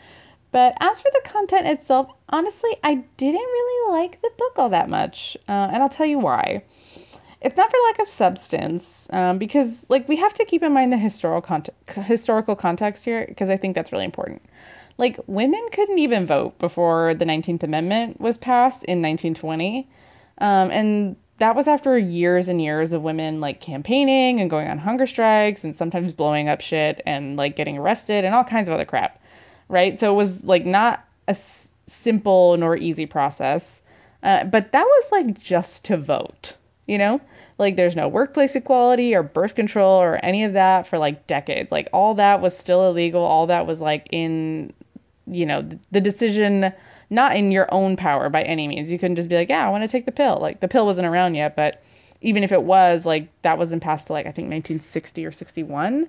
But 0.53 0.77
as 0.81 1.01
for 1.01 1.11
the 1.13 1.29
content 1.29 1.67
itself, 1.67 2.11
honestly, 2.29 2.77
I 2.83 2.97
didn't 3.17 3.41
really 3.41 3.93
like 3.99 4.21
the 4.23 4.31
book 4.37 4.59
all 4.59 4.69
that 4.71 4.89
much, 4.89 5.37
uh, 5.49 5.53
and 5.73 5.83
I'll 5.83 5.89
tell 5.89 6.07
you 6.07 6.19
why 6.19 6.63
it's 7.41 7.57
not 7.57 7.71
for 7.71 7.77
lack 7.87 7.99
of 7.99 8.09
substance 8.09 9.09
um, 9.13 9.39
because 9.39 9.89
like 9.91 10.09
we 10.09 10.17
have 10.17 10.33
to 10.35 10.45
keep 10.45 10.63
in 10.63 10.73
mind 10.73 10.93
the 10.93 10.97
historical 10.97 11.43
context, 11.43 11.99
historical 12.07 12.57
context 12.57 13.05
here 13.05 13.27
because 13.29 13.49
I 13.49 13.57
think 13.57 13.75
that's 13.75 13.93
really 13.93 14.05
important. 14.05 14.43
Like 14.99 15.21
women 15.27 15.65
couldn't 15.73 15.99
even 15.99 16.27
vote 16.27 16.59
before 16.59 17.15
the 17.15 17.27
19th 17.27 17.63
Amendment 17.63 18.21
was 18.21 18.39
passed 18.39 18.85
in 18.85 19.03
1920, 19.03 19.87
um, 20.39 20.71
and 20.71 21.17
that 21.39 21.55
was 21.55 21.69
after 21.69 21.99
years 21.99 22.49
and 22.49 22.63
years 22.63 22.95
of 22.95 23.03
women 23.03 23.41
like 23.41 23.61
campaigning 23.61 24.41
and 24.41 24.49
going 24.49 24.69
on 24.69 24.79
hunger 24.79 25.07
strikes 25.07 25.65
and 25.65 25.77
sometimes 25.77 26.15
blowing 26.15 26.49
up 26.49 26.63
shit 26.63 27.03
and 27.05 27.37
like 27.37 27.57
getting 27.57 27.77
arrested 27.77 28.25
and 28.25 28.35
all 28.35 28.45
kinds 28.45 28.69
of 28.69 28.75
other 28.75 28.87
crap, 28.87 29.21
right? 29.69 29.99
So 29.99 30.11
it 30.11 30.17
was 30.17 30.45
like 30.45 30.65
not 30.65 31.07
a 31.29 31.33
s- 31.33 31.69
simple 31.87 32.57
nor 32.57 32.77
easy 32.77 33.05
process, 33.05 33.83
uh, 34.23 34.45
but 34.45 34.73
that 34.73 34.85
was 34.85 35.13
like 35.13 35.39
just 35.39 35.85
to 35.85 35.99
vote 35.99 36.57
you 36.87 36.99
know? 36.99 37.21
Like 37.59 37.77
there's 37.77 37.97
no 37.97 38.09
workplace 38.09 38.55
equality 38.55 39.15
or 39.15 39.23
birth 39.23 39.55
control 39.55 40.01
or 40.01 40.21
any 40.23 40.45
of 40.45 40.53
that 40.55 40.87
for 40.87 40.99
like 40.99 41.27
decades. 41.27 41.73
Like 41.73 41.89
all 41.93 42.15
that 42.15 42.41
was 42.41 42.57
still 42.57 42.89
illegal. 42.89 43.23
All 43.23 43.47
that 43.47 43.67
was 43.67 43.81
like 43.81 44.07
in, 44.11 44.73
you 45.27 45.47
know, 45.47 45.67
the 45.91 46.01
decision 46.01 46.73
not 47.09 47.37
in 47.37 47.53
your 47.53 47.73
own 47.73 47.97
power 47.97 48.29
by 48.29 48.43
any 48.43 48.69
means. 48.69 48.91
You 48.91 48.99
couldn't 48.99 49.17
just 49.17 49.29
be 49.29 49.37
like, 49.37 49.49
yeah, 49.49 49.67
I 49.67 49.71
want 49.71 49.85
to 49.85 49.89
take 49.89 50.07
the 50.07 50.13
pill. 50.13 50.39
Like 50.41 50.61
the 50.61 50.69
pill 50.69 50.85
wasn't 50.85 51.07
around 51.07 51.35
yet, 51.35 51.57
but 51.57 51.83
even 52.21 52.43
if 52.43 52.53
it 52.53 52.63
was, 52.63 53.07
like 53.07 53.29
that 53.43 53.59
wasn't 53.59 53.83
passed 53.83 54.09
to 54.09 54.13
like 54.13 54.27
I 54.27 54.33
think 54.33 54.47
1960 54.47 55.25
or 55.25 55.33
61 55.33 56.09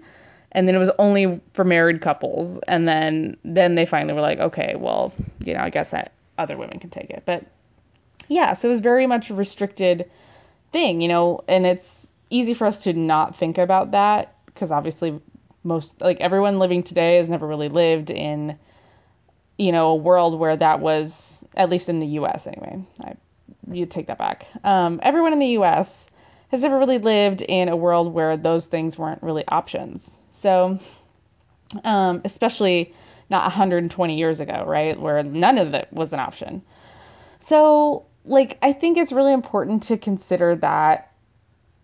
and 0.51 0.67
then 0.67 0.75
it 0.75 0.79
was 0.79 0.91
only 0.97 1.41
for 1.53 1.63
married 1.63 2.01
couples 2.01 2.57
and 2.67 2.87
then 2.87 3.37
then 3.43 3.75
they 3.75 3.85
finally 3.85 4.13
were 4.13 4.21
like 4.21 4.39
okay 4.39 4.75
well 4.77 5.13
you 5.43 5.53
know 5.53 5.59
i 5.59 5.69
guess 5.69 5.91
that 5.91 6.13
other 6.37 6.57
women 6.57 6.79
can 6.79 6.89
take 6.89 7.09
it 7.09 7.23
but 7.25 7.43
yeah 8.27 8.53
so 8.53 8.67
it 8.67 8.71
was 8.71 8.79
very 8.79 9.07
much 9.07 9.29
restricted 9.29 10.09
thing, 10.71 11.01
you 11.01 11.07
know, 11.07 11.43
and 11.47 11.65
it's 11.65 12.11
easy 12.29 12.53
for 12.53 12.65
us 12.65 12.83
to 12.83 12.93
not 12.93 13.35
think 13.35 13.57
about 13.57 13.91
that 13.91 14.35
because 14.45 14.71
obviously 14.71 15.19
most 15.63 16.01
like 16.01 16.19
everyone 16.19 16.59
living 16.59 16.83
today 16.83 17.17
has 17.17 17.29
never 17.29 17.47
really 17.47 17.69
lived 17.69 18.09
in 18.09 18.57
you 19.57 19.71
know 19.71 19.89
a 19.89 19.95
world 19.95 20.39
where 20.39 20.55
that 20.55 20.79
was 20.79 21.47
at 21.55 21.69
least 21.69 21.89
in 21.89 21.99
the 21.99 22.07
US 22.07 22.47
anyway. 22.47 22.83
I 23.03 23.13
you 23.71 23.85
take 23.85 24.07
that 24.07 24.17
back. 24.17 24.47
Um, 24.63 24.99
everyone 25.03 25.33
in 25.33 25.39
the 25.39 25.57
US 25.59 26.09
has 26.49 26.61
never 26.61 26.77
really 26.77 26.99
lived 26.99 27.41
in 27.41 27.67
a 27.69 27.75
world 27.75 28.13
where 28.13 28.37
those 28.37 28.67
things 28.67 28.97
weren't 28.97 29.21
really 29.21 29.45
options. 29.47 30.19
So 30.29 30.79
um, 31.83 32.21
especially 32.23 32.93
not 33.29 33.43
120 33.43 34.17
years 34.17 34.39
ago, 34.39 34.63
right, 34.65 34.97
where 34.99 35.21
none 35.23 35.57
of 35.57 35.73
it 35.73 35.89
was 35.91 36.13
an 36.13 36.19
option. 36.19 36.61
So 37.41 38.05
like 38.27 38.57
I 38.61 38.73
think 38.73 38.97
it's 38.97 39.11
really 39.11 39.33
important 39.33 39.83
to 39.83 39.97
consider 39.97 40.55
that 40.57 41.11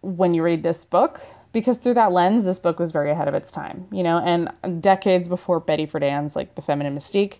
when 0.02 0.34
you 0.34 0.44
read 0.44 0.64
this 0.64 0.84
book 0.86 1.22
because 1.54 1.78
through 1.78 1.94
that 1.94 2.12
lens 2.12 2.44
this 2.44 2.60
book 2.60 2.80
was 2.80 2.92
very 2.92 3.12
ahead 3.12 3.28
of 3.28 3.34
its 3.34 3.52
time, 3.52 3.88
you 3.92 4.04
know, 4.04 4.18
and 4.18 4.82
decades 4.82 5.28
before 5.28 5.60
Betty 5.60 5.88
Friedan's 5.88 6.36
like 6.36 6.56
The 6.56 6.62
Feminine 6.62 6.96
Mystique. 6.96 7.40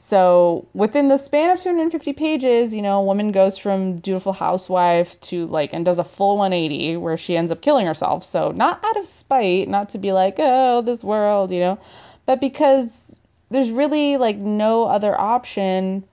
So 0.00 0.68
within 0.74 1.08
the 1.08 1.16
span 1.16 1.50
of 1.50 1.60
250 1.60 2.12
pages, 2.12 2.72
you 2.72 2.82
know, 2.82 3.00
a 3.00 3.04
woman 3.04 3.32
goes 3.32 3.58
from 3.58 3.98
dutiful 3.98 4.32
housewife 4.32 5.20
to 5.22 5.46
like 5.46 5.72
and 5.72 5.84
does 5.84 5.98
a 5.98 6.04
full 6.04 6.36
180 6.36 6.98
where 6.98 7.16
she 7.16 7.36
ends 7.36 7.50
up 7.50 7.62
killing 7.62 7.86
herself. 7.86 8.22
So 8.22 8.52
not 8.52 8.84
out 8.84 8.96
of 8.96 9.08
spite, 9.08 9.68
not 9.68 9.88
to 9.90 9.98
be 9.98 10.12
like, 10.12 10.36
oh, 10.38 10.82
this 10.82 11.02
world, 11.02 11.50
you 11.50 11.58
know, 11.58 11.80
but 12.26 12.40
because 12.40 13.18
there's 13.50 13.70
really 13.70 14.18
like 14.18 14.36
no 14.36 14.84
other 14.84 15.18
option 15.18 16.04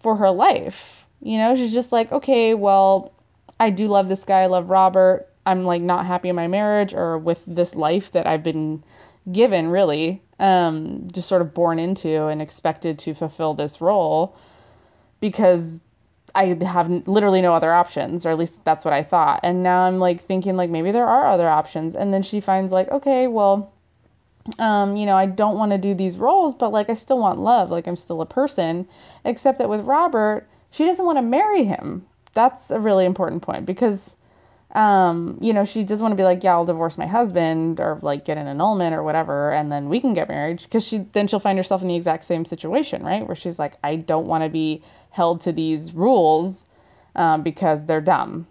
for 0.00 0.16
her 0.16 0.30
life 0.30 0.99
you 1.22 1.38
know, 1.38 1.54
she's 1.54 1.72
just 1.72 1.92
like, 1.92 2.10
okay, 2.12 2.54
well, 2.54 3.12
I 3.58 3.70
do 3.70 3.88
love 3.88 4.08
this 4.08 4.24
guy. 4.24 4.40
I 4.40 4.46
love 4.46 4.70
Robert. 4.70 5.28
I'm 5.46 5.64
like 5.64 5.82
not 5.82 6.06
happy 6.06 6.28
in 6.28 6.36
my 6.36 6.46
marriage 6.46 6.94
or 6.94 7.18
with 7.18 7.42
this 7.46 7.74
life 7.74 8.12
that 8.12 8.26
I've 8.26 8.42
been 8.42 8.82
given, 9.30 9.68
really, 9.68 10.22
um, 10.38 11.08
just 11.12 11.28
sort 11.28 11.42
of 11.42 11.54
born 11.54 11.78
into 11.78 12.26
and 12.26 12.40
expected 12.40 12.98
to 13.00 13.14
fulfill 13.14 13.54
this 13.54 13.80
role 13.80 14.36
because 15.20 15.80
I 16.34 16.46
have 16.62 16.88
literally 17.06 17.42
no 17.42 17.52
other 17.52 17.72
options, 17.72 18.24
or 18.24 18.30
at 18.30 18.38
least 18.38 18.64
that's 18.64 18.84
what 18.84 18.94
I 18.94 19.02
thought. 19.02 19.40
And 19.42 19.62
now 19.62 19.80
I'm 19.82 19.98
like 19.98 20.24
thinking 20.24 20.56
like 20.56 20.70
maybe 20.70 20.92
there 20.92 21.06
are 21.06 21.26
other 21.26 21.48
options. 21.48 21.94
And 21.94 22.14
then 22.14 22.22
she 22.22 22.40
finds 22.40 22.72
like, 22.72 22.88
okay, 22.90 23.26
well, 23.26 23.72
um, 24.58 24.96
you 24.96 25.06
know, 25.06 25.16
I 25.16 25.26
don't 25.26 25.58
want 25.58 25.72
to 25.72 25.78
do 25.78 25.94
these 25.94 26.16
roles, 26.16 26.54
but 26.54 26.72
like 26.72 26.88
I 26.88 26.94
still 26.94 27.18
want 27.18 27.40
love, 27.40 27.70
like 27.70 27.86
I'm 27.86 27.96
still 27.96 28.20
a 28.20 28.26
person. 28.26 28.86
Except 29.24 29.58
that 29.58 29.68
with 29.68 29.82
Robert, 29.82 30.48
she 30.70 30.84
doesn't 30.84 31.04
want 31.04 31.18
to 31.18 31.22
marry 31.22 31.64
him. 31.64 32.06
That's 32.34 32.70
a 32.70 32.80
really 32.80 33.04
important 33.04 33.42
point 33.42 33.66
because 33.66 34.16
um, 34.72 35.36
you 35.40 35.52
know, 35.52 35.64
she 35.64 35.82
doesn't 35.82 36.02
want 36.02 36.12
to 36.12 36.16
be 36.16 36.22
like, 36.22 36.44
yeah, 36.44 36.52
I'll 36.52 36.64
divorce 36.64 36.96
my 36.96 37.06
husband 37.06 37.80
or 37.80 37.98
like 38.02 38.24
get 38.24 38.38
an 38.38 38.46
annulment 38.46 38.94
or 38.94 39.02
whatever, 39.02 39.52
and 39.52 39.72
then 39.72 39.88
we 39.88 40.00
can 40.00 40.14
get 40.14 40.28
married. 40.28 40.62
Because 40.62 40.84
she 40.86 40.98
then 41.12 41.26
she'll 41.26 41.40
find 41.40 41.58
herself 41.58 41.82
in 41.82 41.88
the 41.88 41.96
exact 41.96 42.24
same 42.24 42.44
situation, 42.44 43.02
right? 43.02 43.26
Where 43.26 43.34
she's 43.34 43.58
like, 43.58 43.74
I 43.82 43.96
don't 43.96 44.26
want 44.26 44.44
to 44.44 44.50
be 44.50 44.82
held 45.10 45.40
to 45.42 45.52
these 45.52 45.92
rules 45.92 46.66
um, 47.16 47.42
because 47.42 47.86
they're 47.86 48.00
dumb. 48.00 48.46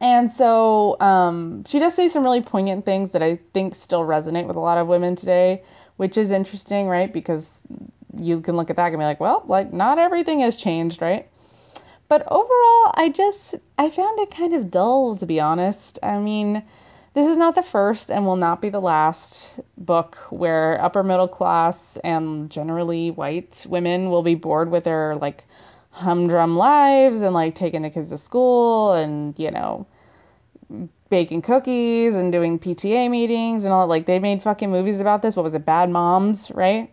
and 0.00 0.30
so 0.30 0.98
um, 1.00 1.64
she 1.66 1.78
does 1.78 1.94
say 1.94 2.08
some 2.08 2.24
really 2.24 2.40
poignant 2.40 2.84
things 2.84 3.10
that 3.12 3.22
I 3.22 3.38
think 3.52 3.74
still 3.74 4.02
resonate 4.02 4.46
with 4.46 4.56
a 4.56 4.60
lot 4.60 4.78
of 4.78 4.86
women 4.86 5.16
today, 5.16 5.62
which 5.96 6.16
is 6.16 6.30
interesting, 6.30 6.88
right? 6.88 7.12
Because 7.12 7.66
you 8.18 8.40
can 8.40 8.56
look 8.56 8.70
at 8.70 8.76
that 8.76 8.86
and 8.88 8.98
be 8.98 9.04
like, 9.04 9.20
well, 9.20 9.44
like 9.46 9.72
not 9.72 9.98
everything 9.98 10.40
has 10.40 10.56
changed, 10.56 11.02
right? 11.02 11.28
But 12.08 12.22
overall, 12.30 12.92
I 12.94 13.12
just 13.14 13.56
I 13.78 13.90
found 13.90 14.18
it 14.20 14.30
kind 14.30 14.54
of 14.54 14.70
dull 14.70 15.16
to 15.16 15.26
be 15.26 15.40
honest. 15.40 15.98
I 16.02 16.18
mean, 16.18 16.62
this 17.14 17.26
is 17.26 17.36
not 17.36 17.54
the 17.54 17.62
first 17.62 18.10
and 18.10 18.26
will 18.26 18.36
not 18.36 18.60
be 18.60 18.68
the 18.68 18.80
last 18.80 19.60
book 19.78 20.16
where 20.30 20.80
upper 20.82 21.02
middle 21.02 21.28
class 21.28 21.96
and 22.04 22.50
generally 22.50 23.10
white 23.10 23.64
women 23.68 24.10
will 24.10 24.22
be 24.22 24.34
bored 24.34 24.70
with 24.70 24.84
their 24.84 25.16
like 25.16 25.44
humdrum 25.90 26.56
lives 26.56 27.20
and 27.22 27.34
like 27.34 27.54
taking 27.54 27.82
the 27.82 27.90
kids 27.90 28.10
to 28.10 28.18
school 28.18 28.92
and, 28.92 29.36
you 29.38 29.50
know, 29.50 29.86
baking 31.08 31.40
cookies 31.42 32.14
and 32.14 32.32
doing 32.32 32.58
PTA 32.58 33.10
meetings 33.10 33.64
and 33.64 33.72
all 33.72 33.86
like 33.86 34.06
they 34.06 34.18
made 34.18 34.42
fucking 34.42 34.70
movies 34.70 35.00
about 35.00 35.22
this. 35.22 35.34
What 35.34 35.42
was 35.42 35.54
it? 35.54 35.64
Bad 35.64 35.90
Moms, 35.90 36.50
right? 36.50 36.90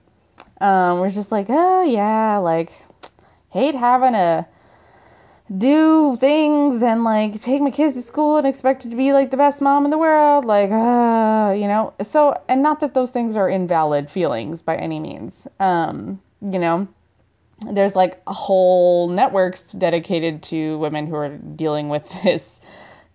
Um, 0.63 1.01
we're 1.01 1.09
just 1.09 1.29
like, 1.29 1.47
oh 1.49 1.83
yeah, 1.83 2.37
like 2.37 2.71
hate 3.49 3.75
having 3.75 4.13
to 4.13 4.47
do 5.57 6.15
things 6.15 6.81
and 6.81 7.03
like 7.03 7.37
take 7.41 7.61
my 7.61 7.69
kids 7.69 7.95
to 7.95 8.01
school 8.01 8.37
and 8.37 8.47
expect 8.47 8.83
to 8.83 8.87
be 8.87 9.11
like 9.11 9.29
the 9.29 9.35
best 9.35 9.61
mom 9.61 9.83
in 9.83 9.91
the 9.91 9.97
world 9.97 10.45
like 10.45 10.71
uh 10.71 11.53
you 11.53 11.67
know? 11.67 11.93
So 12.01 12.41
and 12.47 12.63
not 12.63 12.79
that 12.79 12.93
those 12.93 13.11
things 13.11 13.35
are 13.35 13.49
invalid 13.49 14.09
feelings 14.09 14.61
by 14.61 14.77
any 14.77 15.01
means 15.01 15.47
um 15.59 16.21
you 16.41 16.59
know? 16.59 16.87
There's 17.69 17.93
like 17.93 18.21
whole 18.25 19.09
networks 19.09 19.73
dedicated 19.73 20.43
to 20.43 20.77
women 20.79 21.07
who 21.07 21.15
are 21.15 21.37
dealing 21.37 21.89
with 21.89 22.09
this 22.23 22.61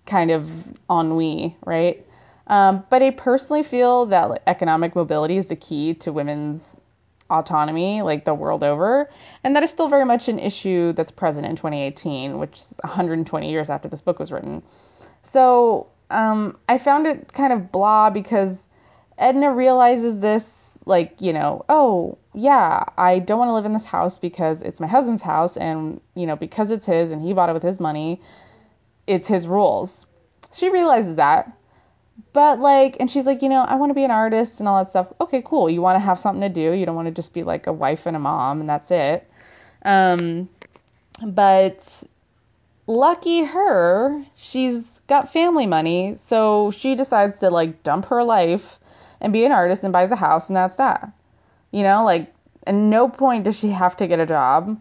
kind 0.05 0.31
of 0.31 0.51
ennui 0.91 1.57
right? 1.65 2.05
Um, 2.47 2.85
but 2.91 3.03
i 3.03 3.11
personally 3.11 3.63
feel 3.63 4.05
that 4.07 4.43
economic 4.47 4.95
mobility 4.95 5.39
is 5.39 5.49
the 5.49 5.57
key 5.57 5.95
to 5.95 6.13
women's 6.13 6.83
autonomy 7.31 8.03
like 8.03 8.25
the 8.25 8.35
world 8.35 8.63
over. 8.63 9.09
And 9.45 9.55
that 9.57 9.63
is 9.63 9.71
still 9.71 9.89
very 9.89 10.05
much 10.05 10.29
an 10.29 10.39
issue 10.39 10.93
that's 10.93 11.11
present 11.11 11.47
in 11.47 11.57
2018 11.57 12.39
which 12.39 12.59
is 12.59 12.81
120 12.83 13.51
years 13.51 13.71
after 13.71 13.89
this 13.89 14.01
book 14.01 14.19
was 14.19 14.33
written. 14.33 14.63
So 15.23 15.89
um, 16.11 16.57
i 16.71 16.79
found 16.79 17.07
it 17.07 17.35
kind 17.35 17.53
of 17.53 17.71
blah 17.71 18.09
because 18.09 18.67
edna 19.19 19.53
realizes 19.53 20.21
this 20.21 20.79
like 20.87 21.21
you 21.21 21.35
know 21.35 21.63
oh 21.69 22.17
yeah 22.33 22.83
i 22.97 23.19
don't 23.19 23.39
want 23.39 23.51
to 23.51 23.53
live 23.53 23.67
in 23.67 23.75
this 23.75 23.85
house 23.85 24.17
because 24.17 24.63
it's 24.63 24.81
my 24.81 24.87
husband's 24.87 25.21
house 25.21 25.59
and 25.59 26.01
you 26.15 26.27
know 26.27 26.35
because 26.35 26.71
it's 26.71 26.87
his 26.87 27.11
and 27.11 27.21
he 27.21 27.35
bought 27.35 27.51
it 27.51 27.53
with 27.53 27.63
his 27.63 27.79
money 27.79 28.19
it's 29.09 29.27
his 29.27 29.49
rules. 29.49 30.07
She 30.53 30.71
realizes 30.71 31.17
that 31.17 31.51
but 32.33 32.59
like 32.59 32.97
and 33.01 33.11
she's 33.11 33.27
like 33.27 33.43
you 33.43 33.49
know 33.49 33.63
i 33.63 33.75
want 33.77 33.91
to 33.91 33.95
be 33.95 34.05
an 34.05 34.11
artist 34.11 34.61
and 34.61 34.69
all 34.69 34.83
that 34.83 34.91
stuff. 34.91 35.13
Okay 35.21 35.43
cool. 35.45 35.71
You 35.71 35.81
want 35.81 35.97
to 35.97 36.05
have 36.05 36.19
something 36.19 36.43
to 36.43 36.49
do. 36.49 36.73
You 36.73 36.87
don't 36.87 36.97
want 36.97 37.07
to 37.07 37.13
just 37.13 37.33
be 37.33 37.43
like 37.43 37.67
a 37.67 37.73
wife 37.73 38.07
and 38.07 38.17
a 38.17 38.19
mom 38.19 38.61
and 38.61 38.69
that's 38.69 38.91
it. 38.91 39.29
Um 39.85 40.49
but 41.25 42.03
lucky 42.87 43.45
her 43.45 44.25
she's 44.35 45.01
got 45.09 45.33
family 45.33 45.67
money 45.67 46.15
so 46.15 46.71
she 46.71 46.95
decides 46.95 47.39
to 47.39 47.51
like 47.51 47.83
dump 47.83 48.07
her 48.07 48.25
life 48.25 48.79
and 49.21 49.33
be 49.33 49.45
an 49.45 49.53
artist 49.53 49.85
and 49.85 49.93
buys 49.93 50.11
a 50.11 50.17
house 50.17 50.49
and 50.49 50.57
that's 50.57 50.77
that. 50.77 51.13
You 51.71 51.83
know 51.83 52.05
like 52.05 52.33
at 52.67 52.75
no 52.75 53.09
point 53.09 53.45
does 53.45 53.59
she 53.59 53.71
have 53.71 53.97
to 53.99 54.07
get 54.07 54.21
a 54.21 54.27
job 54.27 54.79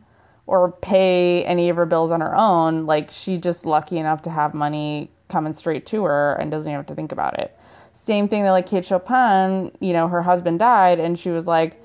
or 0.47 0.71
pay 0.71 1.43
any 1.43 1.69
of 1.69 1.75
her 1.75 1.85
bills 1.85 2.11
on 2.11 2.21
her 2.21 2.35
own. 2.35 2.85
Like 2.85 3.11
she's 3.11 3.39
just 3.39 3.65
lucky 3.65 3.97
enough 3.97 4.23
to 4.23 4.29
have 4.29 4.53
money 4.53 5.11
coming 5.27 5.53
straight 5.53 5.85
to 5.87 6.03
her 6.03 6.33
and 6.35 6.51
doesn't 6.51 6.69
even 6.69 6.79
have 6.79 6.87
to 6.87 6.95
think 6.95 7.11
about 7.11 7.39
it. 7.39 7.57
Same 7.93 8.27
thing 8.27 8.43
that 8.43 8.51
like 8.51 8.65
Kate 8.65 8.85
Chopin, 8.85 9.71
you 9.79 9.93
know, 9.93 10.07
her 10.07 10.21
husband 10.21 10.59
died 10.59 10.99
and 10.99 11.17
she 11.19 11.29
was 11.29 11.47
like, 11.47 11.81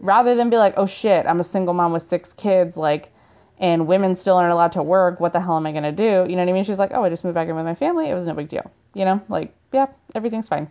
rather 0.00 0.34
than 0.34 0.50
be 0.50 0.56
like, 0.56 0.74
oh 0.76 0.86
shit, 0.86 1.26
I'm 1.26 1.40
a 1.40 1.44
single 1.44 1.74
mom 1.74 1.92
with 1.92 2.02
six 2.02 2.32
kids, 2.32 2.76
like, 2.76 3.12
and 3.58 3.88
women 3.88 4.14
still 4.14 4.36
aren't 4.36 4.52
allowed 4.52 4.72
to 4.72 4.82
work, 4.82 5.18
what 5.18 5.32
the 5.32 5.40
hell 5.40 5.56
am 5.56 5.66
I 5.66 5.72
gonna 5.72 5.92
do? 5.92 6.04
You 6.28 6.36
know 6.36 6.42
what 6.42 6.48
I 6.48 6.52
mean? 6.52 6.64
She's 6.64 6.78
like, 6.78 6.92
oh, 6.94 7.02
I 7.02 7.08
just 7.08 7.24
moved 7.24 7.34
back 7.34 7.48
in 7.48 7.56
with 7.56 7.64
my 7.64 7.74
family. 7.74 8.08
It 8.08 8.14
was 8.14 8.26
no 8.26 8.34
big 8.34 8.48
deal. 8.48 8.70
You 8.94 9.04
know, 9.04 9.20
like, 9.28 9.52
yeah, 9.72 9.86
everything's 10.14 10.48
fine. 10.48 10.70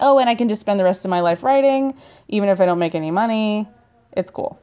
Oh, 0.00 0.18
and 0.18 0.28
I 0.28 0.34
can 0.34 0.48
just 0.48 0.60
spend 0.60 0.78
the 0.78 0.84
rest 0.84 1.04
of 1.04 1.10
my 1.10 1.20
life 1.20 1.42
writing, 1.42 1.94
even 2.28 2.48
if 2.48 2.60
I 2.60 2.66
don't 2.66 2.78
make 2.78 2.94
any 2.94 3.10
money. 3.10 3.68
It's 4.12 4.30
cool. 4.30 4.60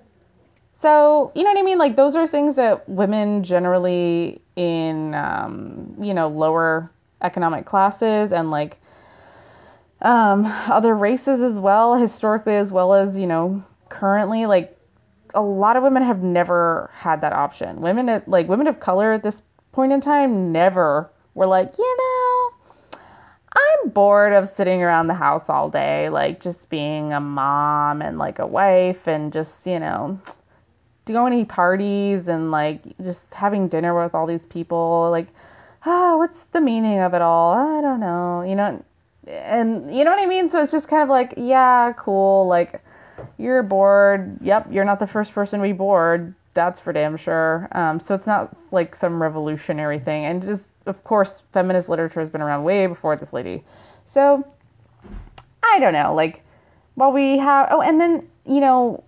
So, 0.74 1.32
you 1.36 1.44
know 1.44 1.52
what 1.52 1.60
I 1.60 1.62
mean? 1.62 1.78
Like, 1.78 1.96
those 1.96 2.16
are 2.16 2.28
things 2.28 2.58
that 2.58 2.88
women 2.90 3.44
generally 3.44 4.42
in, 4.56 5.14
um, 5.14 5.96
you 6.00 6.14
know, 6.14 6.28
lower 6.28 6.90
economic 7.22 7.66
classes 7.66 8.32
and 8.32 8.52
like 8.52 8.80
um, 10.02 10.46
other 10.68 10.96
races 10.96 11.42
as 11.42 11.60
well, 11.60 11.96
historically, 11.96 12.56
as 12.56 12.72
well 12.72 12.94
as, 12.94 13.18
you 13.18 13.28
know, 13.28 13.64
currently, 13.90 14.46
like, 14.46 14.78
a 15.34 15.42
lot 15.42 15.76
of 15.76 15.84
women 15.84 16.04
have 16.04 16.22
never 16.22 16.90
had 16.94 17.22
that 17.22 17.34
option. 17.34 17.82
Women, 17.82 18.22
like, 18.28 18.48
women 18.48 18.68
of 18.68 18.80
color 18.80 19.12
at 19.12 19.24
this 19.24 19.42
point 19.72 19.92
in 19.92 20.02
time 20.02 20.52
never 20.52 21.10
were 21.34 21.48
like, 21.48 21.78
you 21.78 21.98
know, 21.98 23.00
I'm 23.56 23.90
bored 23.90 24.34
of 24.34 24.50
sitting 24.50 24.84
around 24.84 25.08
the 25.08 25.14
house 25.14 25.50
all 25.50 25.70
day, 25.70 26.10
like, 26.10 26.40
just 26.40 26.70
being 26.70 27.14
a 27.14 27.20
mom 27.20 28.02
and 28.02 28.18
like 28.18 28.40
a 28.40 28.48
wife 28.48 29.08
and 29.08 29.32
just, 29.32 29.66
you 29.66 29.80
know, 29.80 30.20
going 31.14 31.38
to 31.38 31.46
parties 31.46 32.28
and 32.28 32.52
like 32.52 32.84
just 33.04 33.34
having 33.34 33.68
dinner 33.68 34.00
with 34.02 34.16
all 34.16 34.26
these 34.26 34.46
people? 34.46 35.10
Like 35.12 35.28
oh 35.86 36.18
what's 36.18 36.46
the 36.48 36.62
meaning 36.62 37.00
of 37.00 37.14
it 37.14 37.22
all? 37.22 37.54
I 37.54 37.82
don't 37.82 38.00
know 38.00 38.42
you 38.42 38.56
know? 38.56 38.84
And 39.28 39.96
you 39.96 40.04
know 40.04 40.12
what 40.12 40.22
i 40.22 40.28
mean? 40.28 40.50
So 40.50 40.62
it's 40.62 40.72
just 40.72 40.88
kind 40.88 41.04
of 41.04 41.10
like 41.10 41.34
yeah 41.38 41.94
cool 41.98 42.48
like 42.48 42.84
you're 43.38 43.64
bored. 43.64 44.38
Yep 44.42 44.68
you're 44.72 44.86
not 44.86 45.00
the 45.00 45.08
first 45.08 45.34
person 45.34 45.60
to 45.60 45.64
be 45.64 45.74
bored. 45.74 46.34
That's 46.54 46.80
for 46.80 46.94
damn 46.94 47.18
sure. 47.18 47.68
Um, 47.74 48.00
so 48.00 48.16
it's 48.16 48.28
not 48.28 48.58
like 48.72 48.96
some 48.96 49.22
revolutionary 49.22 50.00
thing. 50.00 50.26
And 50.26 50.42
just 50.42 50.72
of 50.86 51.04
course 51.04 51.44
feminist 51.52 51.90
literature 51.90 52.20
has 52.20 52.30
been 52.30 52.42
around 52.42 52.64
way 52.64 52.88
before 52.88 53.16
this 53.16 53.34
lady. 53.34 53.64
So 54.06 54.44
i 55.68 55.80
don't 55.80 55.94
know 55.94 56.14
like 56.14 56.44
while 56.96 57.12
we 57.12 57.38
have 57.38 57.68
oh 57.72 57.82
and 57.82 58.00
then 58.00 58.28
you 58.46 58.62
know 58.62 59.04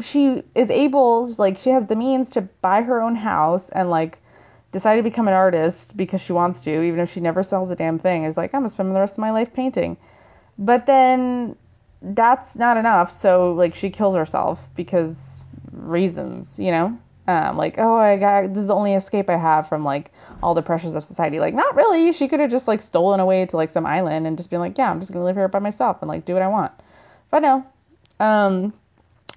she 0.00 0.42
is 0.54 0.70
able 0.70 1.32
like 1.38 1.56
she 1.56 1.70
has 1.70 1.86
the 1.86 1.96
means 1.96 2.30
to 2.30 2.42
buy 2.42 2.82
her 2.82 3.00
own 3.00 3.14
house 3.14 3.68
and 3.70 3.90
like 3.90 4.20
decide 4.72 4.96
to 4.96 5.02
become 5.02 5.28
an 5.28 5.34
artist 5.34 5.96
because 5.96 6.20
she 6.20 6.32
wants 6.32 6.60
to 6.62 6.82
even 6.82 6.98
if 6.98 7.10
she 7.10 7.20
never 7.20 7.42
sells 7.42 7.70
a 7.70 7.76
damn 7.76 7.98
thing. 7.98 8.24
Is 8.24 8.36
like 8.36 8.52
i'm 8.54 8.62
gonna 8.62 8.68
spend 8.68 8.94
the 8.94 9.00
rest 9.00 9.16
of 9.16 9.20
my 9.20 9.30
life 9.30 9.52
painting. 9.52 9.96
But 10.58 10.86
then 10.86 11.56
that's 12.02 12.56
not 12.56 12.76
enough. 12.76 13.10
So 13.10 13.52
like 13.52 13.74
she 13.74 13.90
kills 13.90 14.14
herself 14.14 14.68
because 14.74 15.44
reasons 15.72 16.58
you 16.58 16.70
know? 16.70 16.98
Um, 17.26 17.56
like 17.56 17.76
oh 17.78 17.96
i 17.96 18.16
got 18.16 18.52
this 18.52 18.58
is 18.58 18.66
the 18.66 18.74
only 18.74 18.92
escape 18.92 19.30
i 19.30 19.36
have 19.38 19.66
from 19.66 19.82
like 19.82 20.10
all 20.42 20.54
the 20.54 20.62
pressures 20.62 20.96
of 20.96 21.04
society. 21.04 21.38
Like 21.38 21.54
not 21.54 21.76
really. 21.76 22.12
She 22.12 22.26
could 22.26 22.40
have 22.40 22.50
just 22.50 22.66
like 22.66 22.80
stolen 22.80 23.20
away 23.20 23.46
to 23.46 23.56
like 23.56 23.70
some 23.70 23.86
island 23.86 24.26
and 24.26 24.36
just 24.36 24.50
been 24.50 24.60
like 24.60 24.76
yeah 24.76 24.90
i'm 24.90 24.98
just 24.98 25.12
gonna 25.12 25.24
live 25.24 25.36
here 25.36 25.48
by 25.48 25.60
myself 25.60 26.02
and 26.02 26.08
like 26.08 26.24
do 26.24 26.32
what 26.32 26.42
i 26.42 26.48
want. 26.48 26.72
But 27.30 27.42
no. 27.42 27.64
Um 28.18 28.72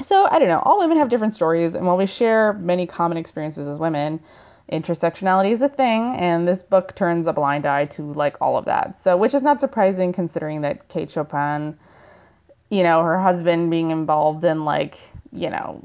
so 0.02 0.28
I 0.30 0.40
don't 0.40 0.48
know. 0.48 0.62
All 0.66 0.80
women 0.80 0.98
have 0.98 1.10
different 1.10 1.34
stories, 1.34 1.76
and 1.76 1.86
while 1.86 1.98
we 1.98 2.06
share 2.06 2.54
many 2.54 2.86
common 2.86 3.18
experiences 3.18 3.68
as 3.68 3.80
women, 3.80 4.20
intersectionality 4.72 5.52
is 5.52 5.62
a 5.62 5.70
thing, 5.70 6.16
and 6.18 6.48
this 6.48 6.62
book 6.64 6.94
turns 6.96 7.28
a 7.28 7.34
blind 7.34 7.66
eye 7.66 7.86
to 7.86 8.14
like 8.14 8.38
all 8.42 8.58
of 8.58 8.66
that. 8.66 8.98
So, 8.98 9.18
which 9.18 9.34
is 9.34 9.42
not 9.42 9.60
surprising 9.60 10.14
considering 10.14 10.62
that 10.62 10.88
Kate 10.88 11.10
Chopin, 11.10 11.78
you 12.70 12.84
know, 12.84 13.02
her 13.04 13.20
husband 13.20 13.72
being 13.72 13.92
involved 13.92 14.44
in 14.44 14.66
like, 14.66 15.00
you 15.32 15.50
know, 15.50 15.84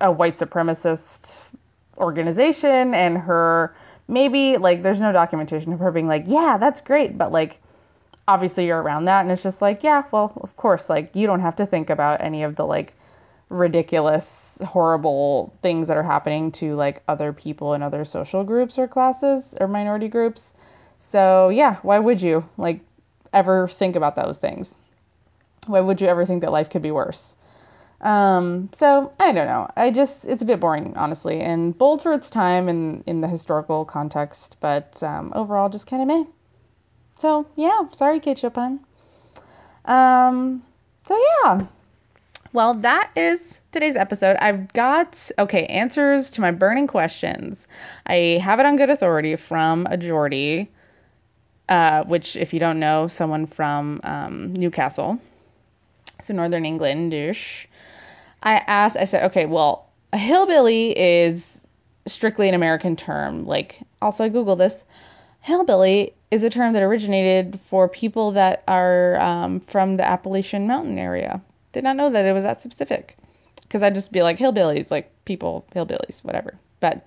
a 0.00 0.12
white 0.12 0.34
supremacist 0.34 1.50
organization, 1.98 2.94
and 2.94 3.18
her 3.18 3.74
maybe 4.08 4.56
like 4.56 4.82
there's 4.82 5.00
no 5.00 5.12
documentation 5.12 5.72
of 5.72 5.80
her 5.80 5.90
being 5.90 6.06
like, 6.06 6.24
yeah, 6.26 6.58
that's 6.58 6.80
great, 6.80 7.16
but 7.16 7.32
like 7.32 7.60
obviously 8.28 8.66
you're 8.66 8.80
around 8.80 9.06
that, 9.06 9.22
and 9.22 9.32
it's 9.32 9.42
just 9.42 9.62
like, 9.62 9.82
yeah, 9.82 10.04
well, 10.12 10.32
of 10.42 10.56
course, 10.56 10.88
like 10.88 11.14
you 11.16 11.26
don't 11.26 11.40
have 11.40 11.56
to 11.56 11.66
think 11.66 11.90
about 11.90 12.20
any 12.20 12.42
of 12.44 12.56
the 12.56 12.64
like 12.64 12.94
ridiculous, 13.52 14.60
horrible 14.64 15.52
things 15.62 15.88
that 15.88 15.96
are 15.96 16.02
happening 16.02 16.50
to 16.52 16.74
like 16.74 17.02
other 17.06 17.32
people 17.32 17.74
in 17.74 17.82
other 17.82 18.04
social 18.04 18.42
groups 18.44 18.78
or 18.78 18.88
classes 18.88 19.54
or 19.60 19.68
minority 19.68 20.08
groups. 20.08 20.54
So, 20.98 21.48
yeah, 21.50 21.76
why 21.82 21.98
would 21.98 22.22
you 22.22 22.44
like 22.56 22.80
ever 23.32 23.68
think 23.68 23.96
about 23.96 24.16
those 24.16 24.38
things? 24.38 24.76
Why 25.66 25.80
would 25.80 26.00
you 26.00 26.08
ever 26.08 26.24
think 26.24 26.40
that 26.40 26.52
life 26.52 26.70
could 26.70 26.82
be 26.82 26.90
worse? 26.90 27.36
Um, 28.00 28.68
so 28.72 29.12
I 29.20 29.30
don't 29.30 29.46
know. 29.46 29.68
I 29.76 29.90
just 29.90 30.24
it's 30.24 30.42
a 30.42 30.46
bit 30.46 30.58
boring, 30.58 30.96
honestly, 30.96 31.40
and 31.40 31.76
bold 31.76 32.02
for 32.02 32.12
its 32.12 32.30
time 32.30 32.68
and 32.68 33.04
in 33.06 33.20
the 33.20 33.28
historical 33.28 33.84
context, 33.84 34.56
but 34.60 35.00
um, 35.02 35.32
overall 35.36 35.68
just 35.68 35.86
kind 35.86 36.02
of 36.02 36.08
meh. 36.08 36.24
So 37.18 37.46
yeah, 37.54 37.82
sorry, 37.92 38.18
Kate 38.18 38.38
Chopin. 38.38 38.80
Um, 39.84 40.64
so 41.04 41.20
yeah, 41.44 41.66
Well, 42.54 42.74
that 42.74 43.10
is 43.16 43.62
today's 43.72 43.96
episode. 43.96 44.36
I've 44.36 44.70
got, 44.74 45.30
okay, 45.38 45.64
answers 45.66 46.30
to 46.32 46.42
my 46.42 46.50
burning 46.50 46.86
questions. 46.86 47.66
I 48.06 48.38
have 48.42 48.60
it 48.60 48.66
on 48.66 48.76
good 48.76 48.90
authority 48.90 49.36
from 49.36 49.86
a 49.90 49.96
Geordie, 49.96 50.70
uh, 51.70 52.04
which, 52.04 52.36
if 52.36 52.52
you 52.52 52.60
don't 52.60 52.78
know, 52.78 53.06
someone 53.06 53.46
from 53.46 54.02
um, 54.04 54.52
Newcastle, 54.52 55.18
so 56.20 56.34
Northern 56.34 56.64
Englandish. 56.64 57.64
I 58.42 58.56
asked, 58.66 58.98
I 58.98 59.04
said, 59.04 59.24
okay, 59.24 59.46
well, 59.46 59.88
a 60.12 60.18
hillbilly 60.18 60.98
is 60.98 61.66
strictly 62.04 62.50
an 62.50 62.54
American 62.54 62.96
term. 62.96 63.46
Like, 63.46 63.80
also, 64.02 64.24
I 64.24 64.28
Google 64.28 64.56
this. 64.56 64.84
Hillbilly 65.40 66.12
is 66.30 66.44
a 66.44 66.50
term 66.50 66.74
that 66.74 66.82
originated 66.82 67.58
for 67.70 67.88
people 67.88 68.30
that 68.32 68.62
are 68.68 69.18
um, 69.18 69.60
from 69.60 69.96
the 69.96 70.04
Appalachian 70.04 70.66
Mountain 70.66 70.98
area. 70.98 71.40
Did 71.72 71.84
not 71.84 71.96
know 71.96 72.10
that 72.10 72.24
it 72.24 72.32
was 72.32 72.44
that 72.44 72.60
specific. 72.60 73.16
Because 73.62 73.82
I'd 73.82 73.94
just 73.94 74.12
be 74.12 74.22
like, 74.22 74.38
hillbillies, 74.38 74.90
like 74.90 75.10
people, 75.24 75.64
hillbillies, 75.74 76.22
whatever. 76.22 76.58
But 76.80 77.06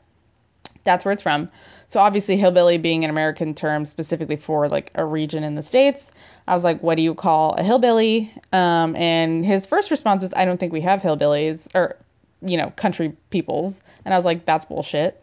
that's 0.85 1.03
where 1.03 1.11
it's 1.11 1.21
from. 1.21 1.49
So 1.87 1.99
obviously, 1.99 2.37
hillbilly 2.37 2.77
being 2.77 3.03
an 3.03 3.09
American 3.09 3.53
term 3.53 3.85
specifically 3.85 4.37
for 4.37 4.69
like 4.69 4.91
a 4.95 5.03
region 5.03 5.43
in 5.43 5.55
the 5.55 5.61
states, 5.61 6.11
I 6.47 6.53
was 6.53 6.63
like, 6.63 6.81
"What 6.81 6.95
do 6.95 7.01
you 7.01 7.13
call 7.13 7.53
a 7.55 7.63
hillbilly?" 7.63 8.31
Um, 8.53 8.95
and 8.95 9.45
his 9.45 9.65
first 9.65 9.91
response 9.91 10.21
was, 10.21 10.33
"I 10.33 10.45
don't 10.45 10.59
think 10.59 10.71
we 10.71 10.81
have 10.81 11.01
hillbillies 11.01 11.67
or 11.75 11.97
you 12.41 12.57
know 12.57 12.71
country 12.75 13.15
peoples." 13.29 13.83
And 14.05 14.13
I 14.13 14.17
was 14.17 14.25
like, 14.25 14.45
"That's 14.45 14.65
bullshit." 14.65 15.21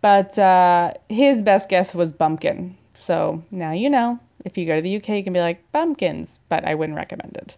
But 0.00 0.38
uh, 0.38 0.94
his 1.08 1.42
best 1.42 1.68
guess 1.68 1.94
was 1.94 2.12
bumpkin. 2.12 2.76
So 3.00 3.42
now 3.50 3.72
you 3.72 3.90
know. 3.90 4.18
If 4.44 4.56
you 4.56 4.64
go 4.64 4.76
to 4.76 4.82
the 4.82 4.96
UK, 4.96 5.08
you 5.08 5.24
can 5.24 5.32
be 5.32 5.40
like 5.40 5.60
bumpkins, 5.72 6.38
but 6.48 6.64
I 6.64 6.76
wouldn't 6.76 6.96
recommend 6.96 7.36
it. 7.36 7.56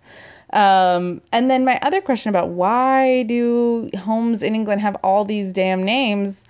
Um, 0.52 1.20
and 1.32 1.50
then 1.50 1.64
my 1.64 1.78
other 1.82 2.00
question 2.00 2.30
about 2.30 2.50
why 2.50 3.24
do 3.24 3.90
homes 3.98 4.42
in 4.42 4.54
England 4.54 4.80
have 4.80 4.96
all 5.02 5.24
these 5.24 5.52
damn 5.52 5.82
names 5.82 6.46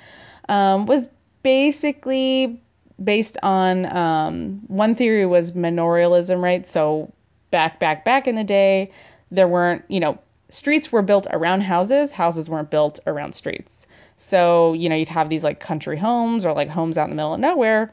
um, 0.48 0.86
was 0.86 1.08
basically 1.42 2.60
based 3.02 3.36
on 3.42 3.86
um, 3.96 4.60
one 4.68 4.94
theory 4.94 5.26
was 5.26 5.52
manorialism, 5.52 6.42
right? 6.42 6.66
So 6.66 7.12
back, 7.50 7.80
back, 7.80 8.04
back 8.04 8.26
in 8.26 8.34
the 8.34 8.44
day, 8.44 8.90
there 9.30 9.48
weren't, 9.48 9.84
you 9.88 10.00
know, 10.00 10.18
streets 10.50 10.90
were 10.90 11.02
built 11.02 11.26
around 11.30 11.62
houses, 11.62 12.10
houses 12.10 12.48
weren't 12.48 12.70
built 12.70 12.98
around 13.06 13.34
streets. 13.34 13.86
So, 14.16 14.72
you 14.72 14.88
know, 14.88 14.96
you'd 14.96 15.08
have 15.08 15.28
these 15.28 15.44
like 15.44 15.60
country 15.60 15.96
homes 15.96 16.44
or 16.44 16.52
like 16.52 16.68
homes 16.68 16.98
out 16.98 17.04
in 17.04 17.10
the 17.10 17.16
middle 17.16 17.34
of 17.34 17.40
nowhere. 17.40 17.92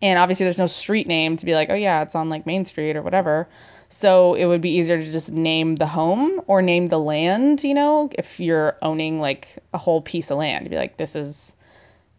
And 0.00 0.18
obviously, 0.18 0.44
there's 0.44 0.58
no 0.58 0.66
street 0.66 1.06
name 1.06 1.36
to 1.36 1.44
be 1.44 1.54
like, 1.54 1.68
oh, 1.70 1.74
yeah, 1.74 2.02
it's 2.02 2.14
on 2.14 2.28
like 2.28 2.46
Main 2.46 2.64
Street 2.64 2.96
or 2.96 3.02
whatever. 3.02 3.48
So 3.94 4.34
it 4.34 4.46
would 4.46 4.60
be 4.60 4.70
easier 4.70 4.98
to 4.98 5.12
just 5.12 5.30
name 5.30 5.76
the 5.76 5.86
home 5.86 6.40
or 6.48 6.60
name 6.60 6.88
the 6.88 6.98
land, 6.98 7.62
you 7.62 7.74
know, 7.74 8.10
if 8.18 8.40
you're 8.40 8.76
owning 8.82 9.20
like 9.20 9.46
a 9.72 9.78
whole 9.78 10.02
piece 10.02 10.32
of 10.32 10.38
land. 10.38 10.64
You'd 10.64 10.70
be 10.70 10.76
like, 10.76 10.96
this 10.96 11.14
is 11.14 11.54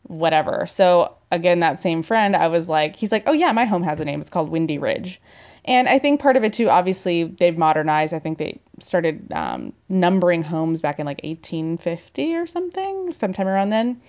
whatever. 0.03 0.65
So 0.67 1.13
again, 1.31 1.59
that 1.59 1.81
same 1.81 2.01
friend, 2.01 2.33
I 2.33 2.47
was 2.47 2.69
like, 2.69 2.95
he's 2.95 3.11
like, 3.11 3.23
oh 3.27 3.33
yeah, 3.33 3.51
my 3.51 3.65
home 3.65 3.83
has 3.83 3.99
a 3.99 4.05
name. 4.05 4.21
It's 4.21 4.29
called 4.29 4.49
Windy 4.49 4.77
Ridge. 4.77 5.21
And 5.65 5.89
I 5.89 5.99
think 5.99 6.21
part 6.21 6.37
of 6.37 6.45
it 6.45 6.53
too, 6.53 6.69
obviously, 6.69 7.23
they've 7.23 7.57
modernized. 7.57 8.13
I 8.13 8.19
think 8.19 8.37
they 8.37 8.61
started 8.79 9.31
um, 9.33 9.73
numbering 9.89 10.43
homes 10.43 10.81
back 10.81 10.99
in 10.99 11.05
like 11.05 11.21
1850 11.23 12.35
or 12.35 12.47
something, 12.47 13.13
sometime 13.13 13.47
around 13.47 13.71
then. 13.71 13.99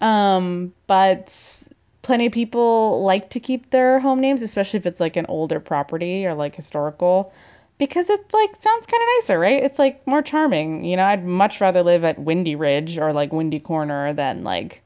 Um, 0.00 0.72
but 0.86 1.66
plenty 2.04 2.26
of 2.26 2.32
people 2.32 3.02
like 3.02 3.30
to 3.30 3.40
keep 3.40 3.70
their 3.70 3.98
home 3.98 4.20
names, 4.20 4.42
especially 4.42 4.78
if 4.78 4.86
it's 4.86 5.00
like 5.00 5.16
an 5.16 5.26
older 5.28 5.58
property 5.58 6.24
or 6.24 6.34
like 6.34 6.54
historical, 6.54 7.32
because 7.78 8.08
it 8.08 8.20
like 8.32 8.54
sounds 8.54 8.86
kind 8.86 9.02
of 9.02 9.08
nicer, 9.18 9.38
right? 9.38 9.64
It's 9.64 9.78
like 9.78 10.06
more 10.06 10.22
charming. 10.22 10.84
You 10.84 10.96
know, 10.96 11.04
I'd 11.04 11.24
much 11.24 11.60
rather 11.60 11.82
live 11.82 12.04
at 12.04 12.18
Windy 12.20 12.54
Ridge 12.54 12.98
or 12.98 13.12
like 13.12 13.32
Windy 13.32 13.58
Corner 13.58 14.12
than 14.12 14.44
like, 14.44 14.82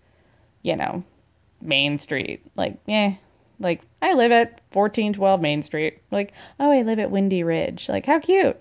you 0.62 0.76
know, 0.76 1.04
Main 1.60 1.98
Street. 1.98 2.40
Like, 2.56 2.78
yeah, 2.86 3.14
like 3.60 3.82
I 4.00 4.14
live 4.14 4.32
at 4.32 4.60
1412 4.72 5.40
Main 5.40 5.62
Street. 5.62 5.98
Like, 6.10 6.32
oh, 6.58 6.70
I 6.70 6.82
live 6.82 6.98
at 6.98 7.10
Windy 7.10 7.42
Ridge. 7.42 7.88
Like, 7.88 8.06
how 8.06 8.20
cute. 8.20 8.56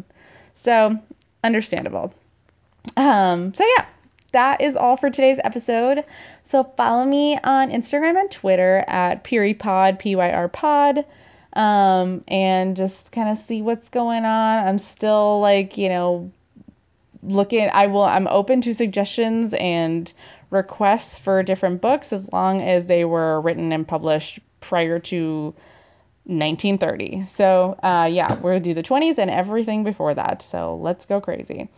So, 0.55 0.97
understandable. 1.43 2.13
Um, 2.95 3.53
so 3.53 3.63
yeah, 3.77 3.85
that 4.31 4.61
is 4.61 4.75
all 4.75 4.97
for 4.97 5.09
today's 5.09 5.39
episode. 5.43 6.03
So 6.43 6.63
follow 6.63 7.05
me 7.05 7.37
on 7.43 7.71
Instagram 7.71 8.19
and 8.19 8.29
Twitter 8.29 8.83
at 8.87 9.23
PyriPod, 9.23 9.99
P-Y-R 9.99 10.49
pod. 10.49 11.05
Um, 11.53 12.23
and 12.27 12.75
just 12.75 13.11
kind 13.11 13.29
of 13.29 13.37
see 13.37 13.61
what's 13.61 13.89
going 13.89 14.25
on. 14.25 14.67
I'm 14.67 14.79
still 14.79 15.39
like, 15.39 15.77
you 15.77 15.89
know, 15.89 16.31
looking 17.23 17.69
I 17.73 17.87
will 17.87 18.03
I'm 18.03 18.27
open 18.27 18.61
to 18.61 18.73
suggestions 18.73 19.53
and 19.55 20.13
requests 20.51 21.17
for 21.17 21.41
different 21.43 21.81
books 21.81 22.13
as 22.13 22.31
long 22.31 22.61
as 22.61 22.85
they 22.85 23.05
were 23.05 23.41
written 23.41 23.71
and 23.71 23.87
published 23.87 24.39
prior 24.59 24.99
to 24.99 25.55
1930. 26.25 27.25
So, 27.25 27.77
uh, 27.81 28.07
yeah, 28.11 28.39
we're 28.39 28.51
gonna 28.51 28.59
do 28.59 28.73
the 28.73 28.83
20s 28.83 29.17
and 29.17 29.31
everything 29.31 29.83
before 29.83 30.13
that. 30.13 30.41
So 30.41 30.75
let's 30.75 31.05
go 31.05 31.19
crazy 31.21 31.69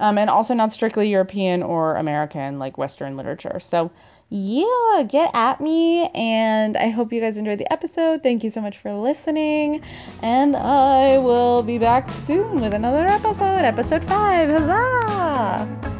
um, 0.00 0.18
and 0.18 0.30
also 0.30 0.54
not 0.54 0.72
strictly 0.72 1.08
European 1.08 1.62
or 1.62 1.96
American, 1.96 2.58
like 2.58 2.78
Western 2.78 3.16
literature. 3.16 3.58
So, 3.60 3.90
yeah, 4.30 5.02
get 5.06 5.30
at 5.34 5.60
me. 5.60 6.06
And 6.14 6.76
I 6.76 6.88
hope 6.90 7.12
you 7.12 7.20
guys 7.20 7.36
enjoyed 7.36 7.58
the 7.58 7.72
episode. 7.72 8.22
Thank 8.22 8.42
you 8.42 8.50
so 8.50 8.60
much 8.60 8.78
for 8.78 8.92
listening. 8.92 9.82
And 10.22 10.56
I 10.56 11.18
will 11.18 11.62
be 11.62 11.78
back 11.78 12.10
soon 12.10 12.60
with 12.60 12.72
another 12.72 13.06
episode, 13.06 13.60
episode 13.60 14.04
five. 14.04 14.48
Huzzah! 14.48 15.93